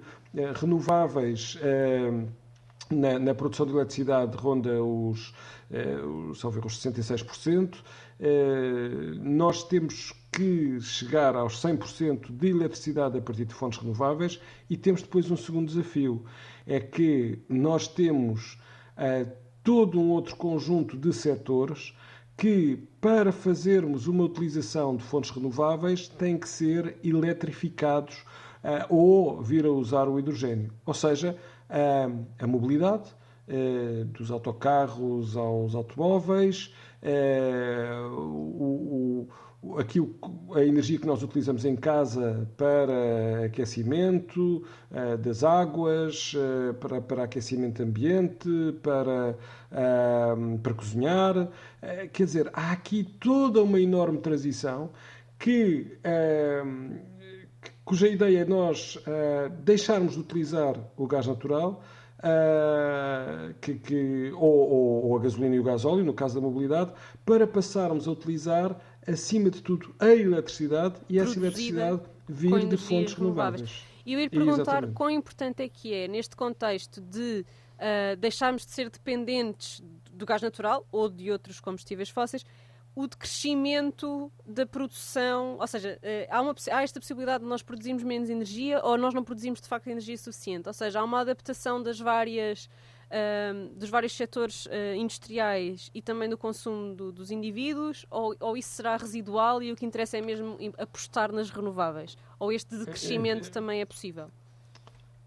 [0.55, 1.57] renováveis
[2.91, 5.33] na, na, produção de eletricidade ronda os,
[6.29, 7.77] os, os 66%.
[9.19, 14.39] Nós temos que chegar aos 100% de eletricidade a partir de fontes renováveis
[14.69, 16.25] e temos depois um segundo desafio,
[16.67, 18.59] é que nós temos
[18.97, 19.31] uh,
[19.63, 21.95] todo um outro conjunto de setores
[22.37, 28.17] que, para fazermos uma utilização de fontes renováveis, têm que ser eletrificados
[28.63, 30.73] uh, ou vir a usar o hidrogênio.
[30.85, 31.37] Ou seja,
[31.69, 33.15] uh, a mobilidade,
[34.07, 36.73] dos autocarros aos automóveis,
[38.11, 39.27] o,
[39.77, 39.99] aqui
[40.53, 47.23] a energia que nós utilizamos em casa para aquecimento uh, das águas, uh, para, para
[47.23, 48.49] aquecimento ambiente,
[48.83, 49.35] para,
[49.71, 51.49] uh, para cozinhar.
[52.13, 54.91] quer dizer, há aqui toda uma enorme transição
[55.37, 55.97] que,
[57.83, 58.97] cuja ideia é nós
[59.63, 61.83] deixarmos de utilizar o gás natural.
[62.17, 66.91] Uh, que, que, ou, ou, ou, a gasolina e o gasóleo, no caso da mobilidade,
[67.23, 68.75] para passarmos a utilizar
[69.07, 73.83] acima de tudo, a eletricidade e essa eletricidade vir de fontes renováveis.
[74.05, 74.93] E eu ia perguntar Exatamente.
[74.93, 77.45] quão importante é que é, neste contexto de
[77.75, 79.81] uh, deixarmos de ser dependentes
[80.11, 82.45] do gás natural ou de outros combustíveis fósseis,
[82.95, 88.03] o decrescimento da produção, ou seja, uh, há, uma, há esta possibilidade de nós produzirmos
[88.03, 91.81] menos energia ou nós não produzimos de facto energia suficiente, ou seja, há uma adaptação
[91.81, 92.69] das várias
[93.05, 98.57] uh, dos vários setores uh, industriais e também do consumo do, dos indivíduos, ou, ou,
[98.57, 102.17] isso será residual e o que interessa é mesmo apostar nas renováveis?
[102.39, 104.29] Ou este decrescimento também é possível?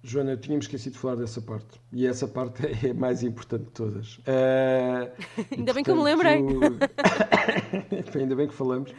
[0.03, 1.81] Joana, eu tínhamos esquecido de falar dessa parte.
[1.93, 4.19] E essa parte é a mais importante de todas.
[4.19, 5.11] Uh,
[5.57, 6.39] Ainda bem que eu me lembrei.
[8.15, 8.91] Ainda bem que falamos.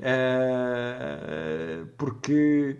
[0.00, 2.76] Uh, porque,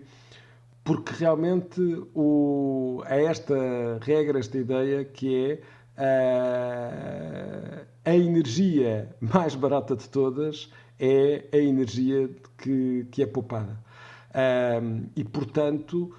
[0.89, 1.79] porque realmente
[2.15, 5.61] o, há esta regra, esta ideia que é
[6.01, 10.67] uh, a energia mais barata de todas
[10.97, 12.27] é a energia
[12.57, 13.77] que, que é poupada.
[15.15, 16.11] e, portanto,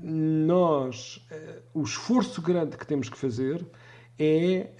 [0.00, 3.66] nós, uh, o esforço grande que temos que fazer
[4.18, 4.70] é,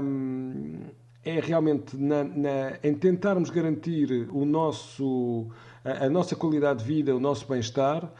[0.00, 0.82] um,
[1.24, 5.48] é realmente na, na, em tentarmos garantir o nosso,
[5.84, 8.12] a, a nossa qualidade de vida, o nosso bem-estar,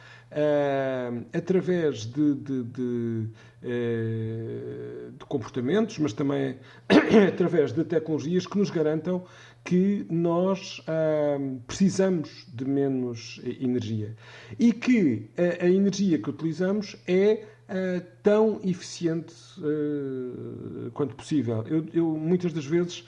[1.33, 3.29] através de, de, de,
[3.63, 6.57] uh, de, comportamentos, mas também
[7.27, 9.23] através de tecnologias que nos garantam
[9.63, 14.15] que nós uh, precisamos de menos energia
[14.59, 21.63] e que a, a energia que utilizamos é uh, tão eficiente uh, quanto possível.
[21.67, 23.05] Eu, eu, muitas das vezes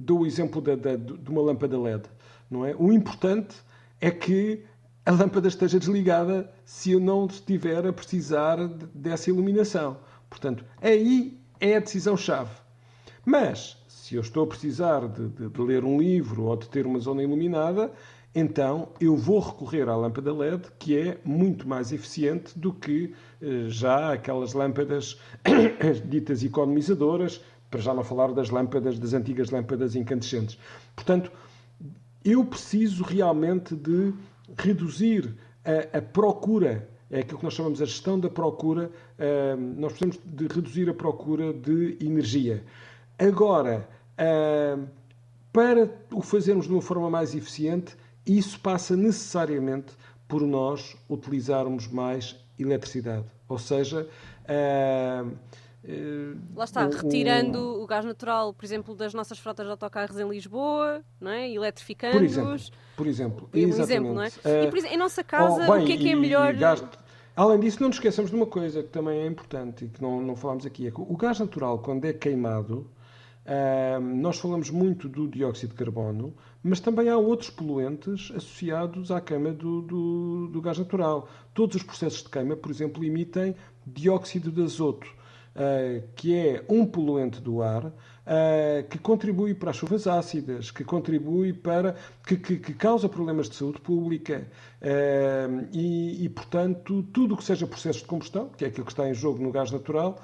[0.00, 2.02] dou o exemplo da, da, de uma lâmpada LED.
[2.50, 2.74] Não é?
[2.76, 3.54] O importante
[4.00, 4.64] é que
[5.08, 8.58] a lâmpada esteja desligada se eu não estiver a precisar
[8.94, 9.96] dessa iluminação.
[10.28, 12.50] Portanto, aí é a decisão-chave.
[13.24, 16.84] Mas se eu estou a precisar de, de, de, ler um livro ou de ter
[16.84, 17.90] uma zona iluminada,
[18.34, 23.64] então eu vou recorrer à lâmpada LED, que é muito mais eficiente do que eh,
[23.68, 25.18] já aquelas lâmpadas
[26.04, 30.58] ditas economizadoras, para já não falar das lâmpadas, das antigas lâmpadas incandescentes.
[30.94, 31.32] Portanto,
[32.22, 34.12] eu preciso realmente de
[34.56, 35.34] reduzir
[35.64, 38.90] a, a procura é aquilo que nós chamamos a gestão da procura.
[39.18, 42.62] Uh, nós precisamos de reduzir a procura de energia.
[43.18, 43.88] Agora,
[45.52, 47.96] para o fazermos de uma forma mais eficiente,
[48.26, 49.92] isso passa necessariamente
[50.28, 53.24] por nós utilizarmos mais eletricidade.
[53.48, 54.06] Ou seja,
[54.44, 55.32] uh,
[56.54, 57.82] Lá está, o, retirando o...
[57.82, 57.86] o...
[57.86, 61.50] gás natural, por exemplo, das nossas frotas de autocarros em Lisboa, não é?
[61.50, 62.70] eletrificando-os.
[62.96, 64.28] Por exemplo, por exemplo, um exemplo não é?
[64.28, 66.54] Uh, e por, em nossa casa, oh, bem, o que é que é melhor.
[66.54, 66.84] Gás...
[67.34, 70.20] Além disso, não nos esqueçamos de uma coisa que também é importante e que não,
[70.20, 72.90] não falámos aqui: é que o gás natural, quando é queimado,
[74.00, 79.52] nós falamos muito do dióxido de carbono, mas também há outros poluentes associados à queima
[79.52, 81.28] do, do, do, gás natural.
[81.54, 83.54] Todos os processos de queima, por exemplo, emitem
[83.86, 85.08] dióxido de azoto,
[86.14, 87.92] que é um poluente do ar,
[88.28, 91.96] uh, que contribui para as chuvas ácidas, que contribui para.
[92.26, 94.46] que, que, que causa problemas de saúde pública.
[94.80, 98.92] Uh, e, e, portanto, tudo o que seja processo de combustão, que é aquilo que
[98.92, 100.20] está em jogo no gás natural,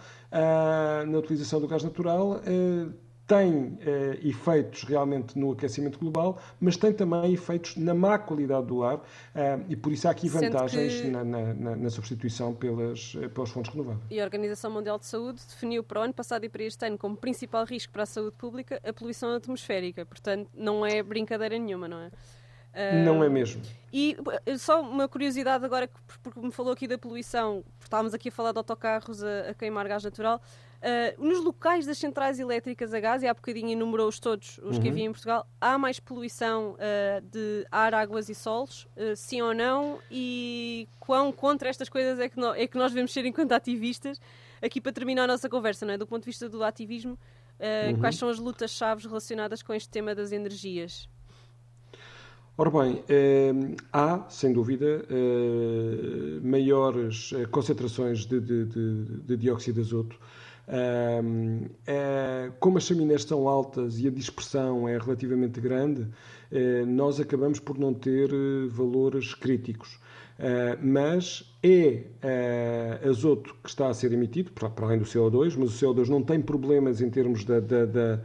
[1.06, 2.40] na utilização do gás natural,
[3.26, 8.82] tem eh, efeitos realmente no aquecimento global, mas tem também efeitos na má qualidade do
[8.82, 9.00] ar
[9.34, 11.08] eh, e por isso há aqui vantagens que...
[11.08, 14.04] na, na, na, substituição pelas, eh, pelas fontes renováveis.
[14.10, 16.98] E a Organização Mundial de Saúde definiu para o ano passado e para este ano
[16.98, 20.04] como principal risco para a saúde pública a poluição atmosférica.
[20.04, 22.10] Portanto, não é brincadeira nenhuma, não é?
[23.04, 23.62] Não é mesmo.
[23.92, 24.16] E
[24.58, 25.88] só uma curiosidade agora,
[26.20, 29.86] porque me falou aqui da poluição, estávamos aqui a falar de autocarros a, a queimar
[29.86, 30.42] gás natural.
[30.85, 34.82] Uh, nos locais das centrais elétricas a gás, e há bocadinho enumerou-os todos os uhum.
[34.82, 39.41] que havia em Portugal, há mais poluição uh, de ar, águas e solos, uh, sim
[39.41, 39.99] ou não?
[40.11, 44.20] E quão contra estas coisas é que, no, é que nós devemos ser enquanto ativistas?
[44.61, 45.97] Aqui para terminar a nossa conversa, não é?
[45.97, 47.18] do ponto de vista do ativismo,
[47.59, 47.99] uhum.
[47.99, 51.09] quais são as lutas-chave relacionadas com este tema das energias?
[52.59, 53.53] Ora bem, eh,
[53.93, 60.16] há, sem dúvida, eh, maiores concentrações de, de, de, de dióxido de azoto
[60.68, 66.06] é, como as chaminés são altas e a dispersão é relativamente grande,
[66.50, 69.98] é, nós acabamos por não ter eh, valores críticos.
[70.36, 72.02] Uh, mas é
[73.04, 76.08] uh, azoto que está a ser emitido, para, para, além do CO2, mas o CO2
[76.08, 77.60] não tem problemas em termos da.
[77.60, 78.20] da, da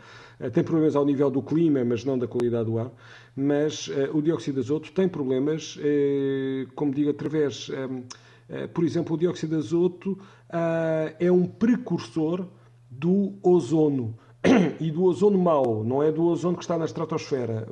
[0.51, 2.89] tem problemas ao nível do clima, mas não da qualidade do ar.
[3.35, 5.77] Mas o dióxido de azoto tem problemas,
[6.75, 7.69] como digo, através.
[7.69, 8.03] Eh,
[8.73, 10.17] por exemplo, o dióxido de azoto
[10.51, 12.47] eh, é um precursor
[12.89, 14.17] do ozono
[14.79, 17.67] e do ozono mau, não é do ozono que está na estratosfera.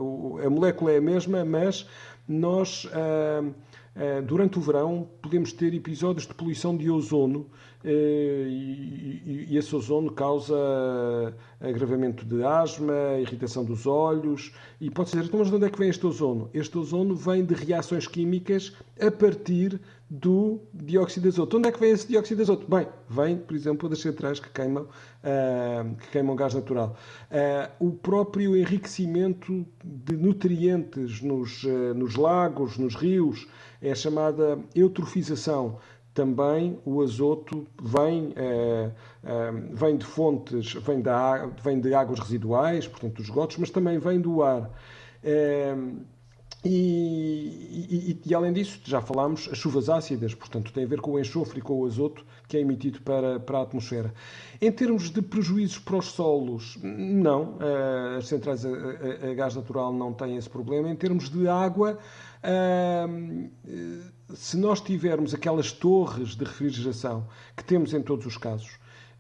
[0.46, 1.88] A molécula é a mesma, mas
[2.28, 7.48] nós, eh, durante o verão, podemos ter episódios de poluição de ozono
[7.84, 10.56] e esse ozono causa
[11.60, 15.80] agravamento de asma, irritação dos olhos e pode-se dizer, então, mas de onde é que
[15.80, 16.50] vem este ozono?
[16.54, 19.80] Este ozono vem de reações químicas a partir
[20.10, 21.58] do dióxido de azoto.
[21.58, 22.70] Onde é que vem esse dióxido de azoto?
[22.70, 26.96] Bem, vem, por exemplo, das centrais que queimam, uh, que queimam gás natural.
[27.30, 33.48] Uh, o próprio enriquecimento de nutrientes nos, uh, nos lagos, nos rios,
[33.82, 35.78] é chamada eutrofização.
[36.14, 38.34] Também o azoto vem,
[39.72, 44.20] vem de fontes, vem, da, vem de águas residuais, portanto dos esgotos, mas também vem
[44.20, 44.68] do ar.
[46.70, 51.12] E, e, e, além disso, já falámos, as chuvas ácidas, portanto, tem a ver com
[51.12, 54.14] o enxofre e com o azoto que é emitido para, para a atmosfera.
[54.62, 57.58] Em termos de prejuízos para os solos, não.
[57.62, 60.90] Eh, as centrais a, a, a gás natural não têm esse problema.
[60.90, 61.98] Em termos de água,
[62.44, 63.06] eh,
[64.34, 68.72] se nós tivermos aquelas torres de refrigeração que temos em todos os casos,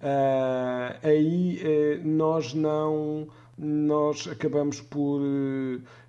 [0.01, 5.21] eh, aí nós não nós acabamos por,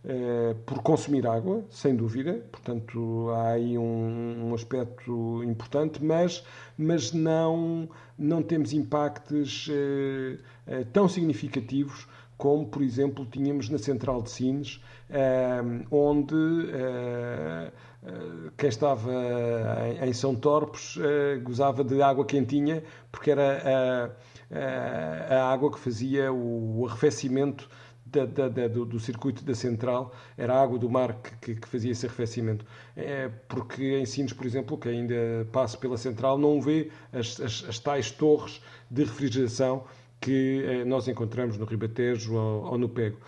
[0.04, 6.44] eh, por consumir água, sem dúvida, portanto há aí um, um, aspecto importante, mas,
[6.76, 7.88] mas não,
[8.18, 12.06] não temos impactos eh, eh, tão significativos
[12.38, 14.80] como, por exemplo, tínhamos na Central de Sines,
[15.10, 16.36] eh, onde
[16.72, 17.72] eh,
[18.04, 18.10] eh,
[18.56, 19.12] quem estava
[20.00, 20.96] em São Torpes
[21.42, 24.16] gozava de água quentinha, porque era
[24.50, 27.68] a água que fazia o arrefecimento
[28.10, 31.60] da, da, da, do, do, circuito da central, era a água do mar que, que,
[31.60, 32.64] que fazia esse arrefecimento.
[32.96, 37.64] É, porque em Sines, por exemplo, que ainda passa pela central, não vê as, as,
[37.68, 39.84] as tais torres de refrigeração
[40.20, 43.18] que eh, nós encontramos no Ribatejo ou, ou, no Pego.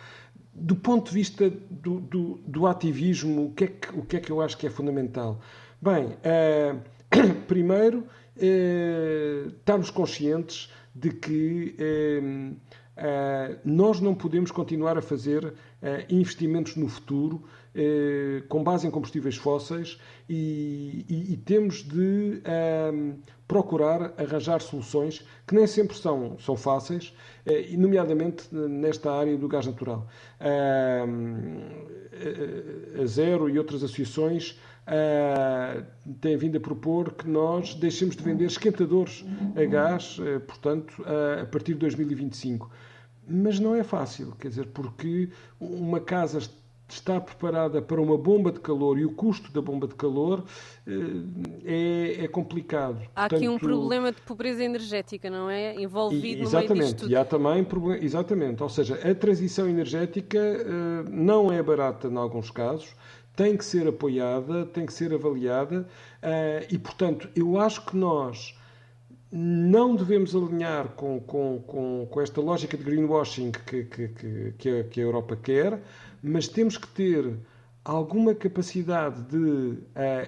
[0.53, 4.21] Do ponto de vista do, do, do, ativismo, o que, é que, o que é
[4.21, 5.41] que eu acho que é fundamental?
[5.81, 6.75] Bem, eh,
[7.47, 8.07] primeiro,
[8.37, 12.21] eh, estarmos conscientes de que eh,
[12.97, 17.43] eh, nós não podemos continuar a fazer eh, investimentos no futuro
[18.49, 19.97] com base em combustíveis fósseis
[20.29, 22.43] e, e, e temos de
[23.47, 27.15] procurar arranjar soluções que nem sempre são, são fáceis,
[27.79, 30.09] nomeadamente nesta área do gás natural.
[33.01, 35.85] a Zero e outras associações uh,
[36.21, 39.25] tem vindo a propor que nós deixemos de vender esquentadores
[39.57, 42.71] a gás, uh, portanto, uh, a partir de 2025.
[43.29, 45.29] Mas não é fácil, quer dizer, porque
[45.61, 46.41] uma casa
[46.89, 50.45] está preparada para uma bomba de calor e o custo da bomba de calor
[51.65, 52.99] é, é complicado.
[53.15, 55.81] Há Portanto, aqui um problema de pobreza energética, não é?
[55.81, 57.13] Envolvido exatamente, no meio disto tudo.
[57.13, 57.65] E há também,
[58.03, 60.41] exatamente, ou seja, a transição energética
[61.09, 62.97] não é barata em alguns casos,
[63.41, 65.89] tem que ser apoiada, tem que ser avaliada
[66.23, 68.55] uh, e, portanto, eu acho que nós
[69.33, 74.09] não devemos alinhar com, com, com, com esta lógica de greenwashing que, que,
[74.59, 75.81] que, que, a, Europa quer,
[76.23, 77.35] mas temos que ter
[77.83, 79.79] alguma capacidade de uh,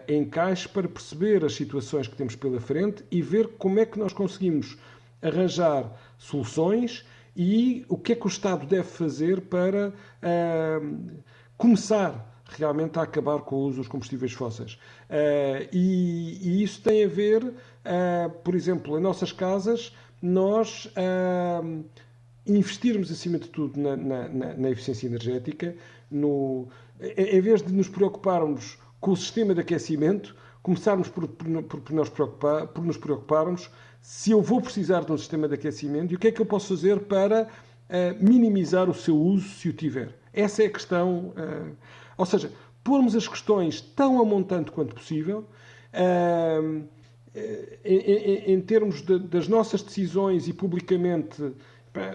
[0.09, 4.15] encaixe para perceber as situações que temos pela frente e ver como é que nós
[4.15, 4.79] conseguimos
[5.21, 7.05] arranjar soluções
[7.37, 11.23] e o que é que o Estado deve fazer para uh,
[11.59, 14.75] começar realmente a acabar com o uso dos combustíveis fósseis.
[15.09, 21.85] Uh, e, e, isso tem a ver, uh, por exemplo, em nossas casas, nós uh,
[22.47, 25.75] investirmos acima de tudo na, na, na eficiência energética,
[26.11, 26.69] no,
[27.01, 32.09] em vez de nos preocuparmos com o sistema de aquecimento, começarmos por, por, por, nos
[32.09, 36.19] preocupar, por nos preocuparmos se eu vou precisar de um sistema de aquecimento e o
[36.19, 37.49] que é que eu posso fazer para
[38.21, 40.17] minimizar o seu uso se o tiver.
[40.33, 41.35] Essa é a questão
[42.17, 42.51] ou seja,
[42.83, 45.47] pormos as questões tão a montante quanto possível,
[45.95, 46.83] uh,
[47.85, 51.55] em, em, em, termos de, das nossas decisões e publicamente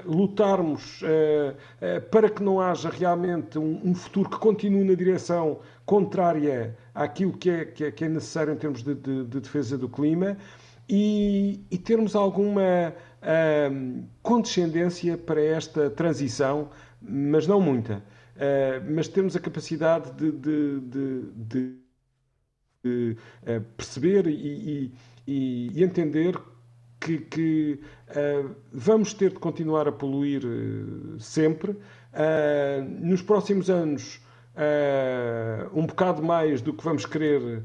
[0.06, 5.60] lutarmos uh, uh, para que não haja realmente um, um, futuro que continue na direção
[5.86, 9.78] contrária àquilo que é, que é, que é necessário em termos de, de, de defesa
[9.78, 10.36] do clima
[10.90, 16.70] e, e termos alguma uh, condescendência para esta transição,
[17.02, 18.04] mas não muita.
[18.38, 20.80] Uh, mas temos a capacidade de, de,
[21.36, 21.76] de,
[22.84, 23.18] de
[23.48, 24.94] uh, perceber e,
[25.26, 26.40] e, e, entender
[27.00, 27.80] que, que
[28.10, 30.44] uh, vamos ter de continuar a poluir
[31.20, 31.76] sempre.
[33.02, 34.22] nos próximos anos,
[35.74, 37.64] um bocado mais do que vamos querer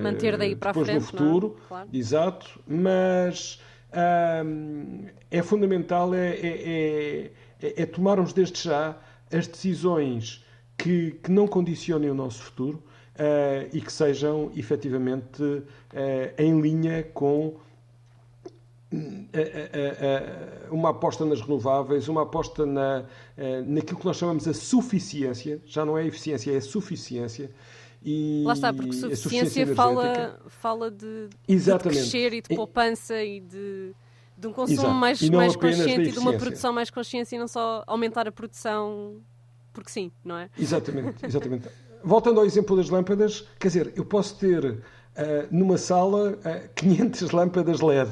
[0.00, 1.88] manter daí para depois frente, no futuro, claro.
[1.92, 3.60] exato, mas
[5.30, 7.32] é fundamental é, é,
[7.62, 8.96] é, é tomarmos desde já
[9.32, 10.44] as decisões
[10.76, 12.78] que, que não condicionem o nosso futuro
[13.16, 15.64] uh, e que sejam efetivamente uh,
[16.38, 17.56] em linha com
[19.32, 23.04] eh, uma aposta nas renováveis, uma aposta na,
[23.64, 27.50] naquilo que nós chamamos a suficiência, já não é eficiência, é a suficiência,
[28.02, 33.22] E Lá está, porque suficiência energética- fala, fala de, de crescer e de E- poupança
[33.22, 33.92] e de,
[34.40, 34.94] de um consumo Exato.
[34.94, 39.20] mais, mais consciente e de uma produção mais consciente e não só aumentar a produção
[39.72, 40.48] porque sim, não é?
[40.58, 41.68] Exatamente, exatamente.
[42.02, 44.82] Voltando ao exemplo das lâmpadas, quer dizer, eu posso ter
[45.16, 48.10] ah, numa sala ah, 500 lâmpadas LED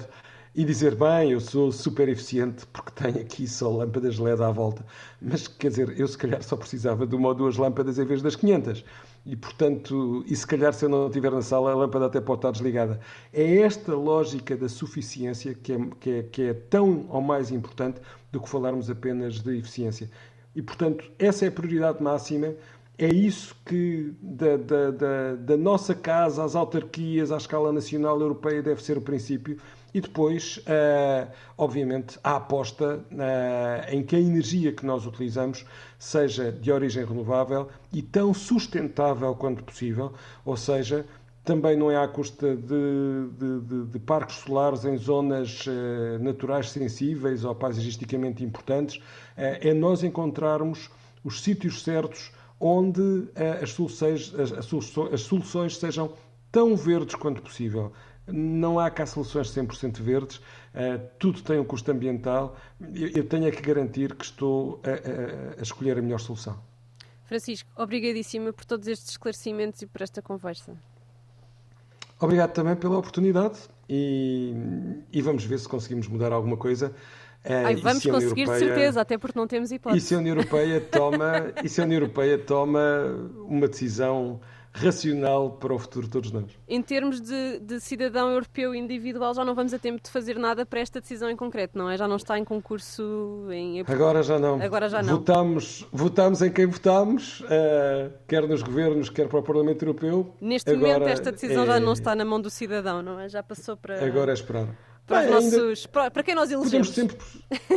[0.54, 4.84] e dizer, bem, eu sou super eficiente porque tenho aqui só lâmpadas LED à volta.
[5.20, 8.20] Mas, quer dizer, eu se calhar só precisava de uma ou duas lâmpadas em vez
[8.20, 8.84] das 500.
[9.30, 12.38] E, portanto, e se calhar se eu não estiver na sala, a lâmpada até pode
[12.38, 12.98] estar desligada.
[13.30, 18.00] É esta lógica da suficiência que é, que é, que é tão ou mais importante
[18.32, 20.10] do que falarmos apenas de eficiência.
[20.56, 22.54] E, portanto, essa é a prioridade máxima.
[22.96, 28.62] É isso que da, da, da, da nossa casa às autarquias, à escala nacional europeia,
[28.62, 29.58] deve ser o princípio.
[29.94, 35.64] E depois, ah, obviamente, a aposta ah, em que a energia que nós utilizamos
[35.98, 40.12] seja de origem renovável e tão sustentável quanto possível,
[40.44, 41.06] ou seja,
[41.44, 46.70] também não é à custa de, de- de- de parques solares em zonas eh, naturais
[46.70, 49.00] sensíveis ou paisagisticamente importantes,
[49.36, 50.90] eh, é nós encontrarmos
[51.24, 52.30] os sítios certos
[52.60, 56.12] onde eh, as, soluções, as- as soluções sejam
[56.52, 57.92] tão verdes quanto possível.
[58.30, 60.40] Não há cá soluções 100% verdes,
[60.74, 62.56] eh, tudo tem um custo ambiental.
[62.94, 66.58] Eu, tenho é que garantir que estou a, a- a escolher a melhor solução.
[67.24, 70.72] Francisco, obrigadíssima por todos estes esclarecimentos e por esta conversa.
[72.20, 73.58] Obrigado também pela oportunidade
[73.88, 74.52] e,
[75.12, 76.92] e vamos ver se conseguimos mudar alguma coisa.
[77.44, 80.04] Eh, Ai, e vamos conseguir de Europeia- certeza, até porque não temos E hipótese.
[80.06, 82.80] se a União Europeia toma, e se a União Europeia toma
[83.46, 84.40] uma decisão
[84.78, 86.44] racional para o futuro de todos nós.
[86.68, 90.64] Em termos de, de cidadão europeu individual, já não vamos a tempo de fazer nada
[90.64, 91.96] para esta decisão em concreto, não é?
[91.96, 94.60] Já não está em concurso em Agora já não.
[94.62, 95.14] Agora já não.
[95.18, 100.34] Votamos, votamos em quem votamos, eh, quer nos governos, quer para o Parlamento Europeu.
[100.40, 103.28] Neste Agora momento, esta decisão é- já não está na mão do cidadão, não é?
[103.28, 104.66] Já passou para, Agora é esperar.
[105.06, 106.88] para, Bem, ainda- nossos, para, para quem nós Podemos elegemos.
[106.90, 107.16] sempre.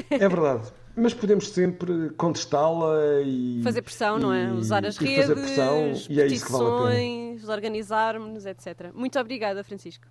[0.10, 0.72] É verdade.
[0.96, 3.62] Mas podemos sempre contestá-la e.
[3.64, 4.46] Fazer pressão, não é?
[4.46, 6.86] e- Usar as e redes, Fazer pressão e é isso que vale a pena.
[6.90, 8.92] petições, organizarmos-nos, etc.
[8.94, 10.06] Muito obrigada, Francisco.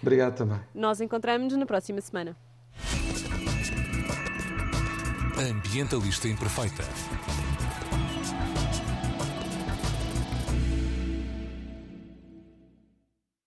[0.00, 0.60] Obrigado também.
[0.74, 2.36] Nós encontramos-nos na próxima semana.
[5.36, 6.84] Ambientalista Imperfeita.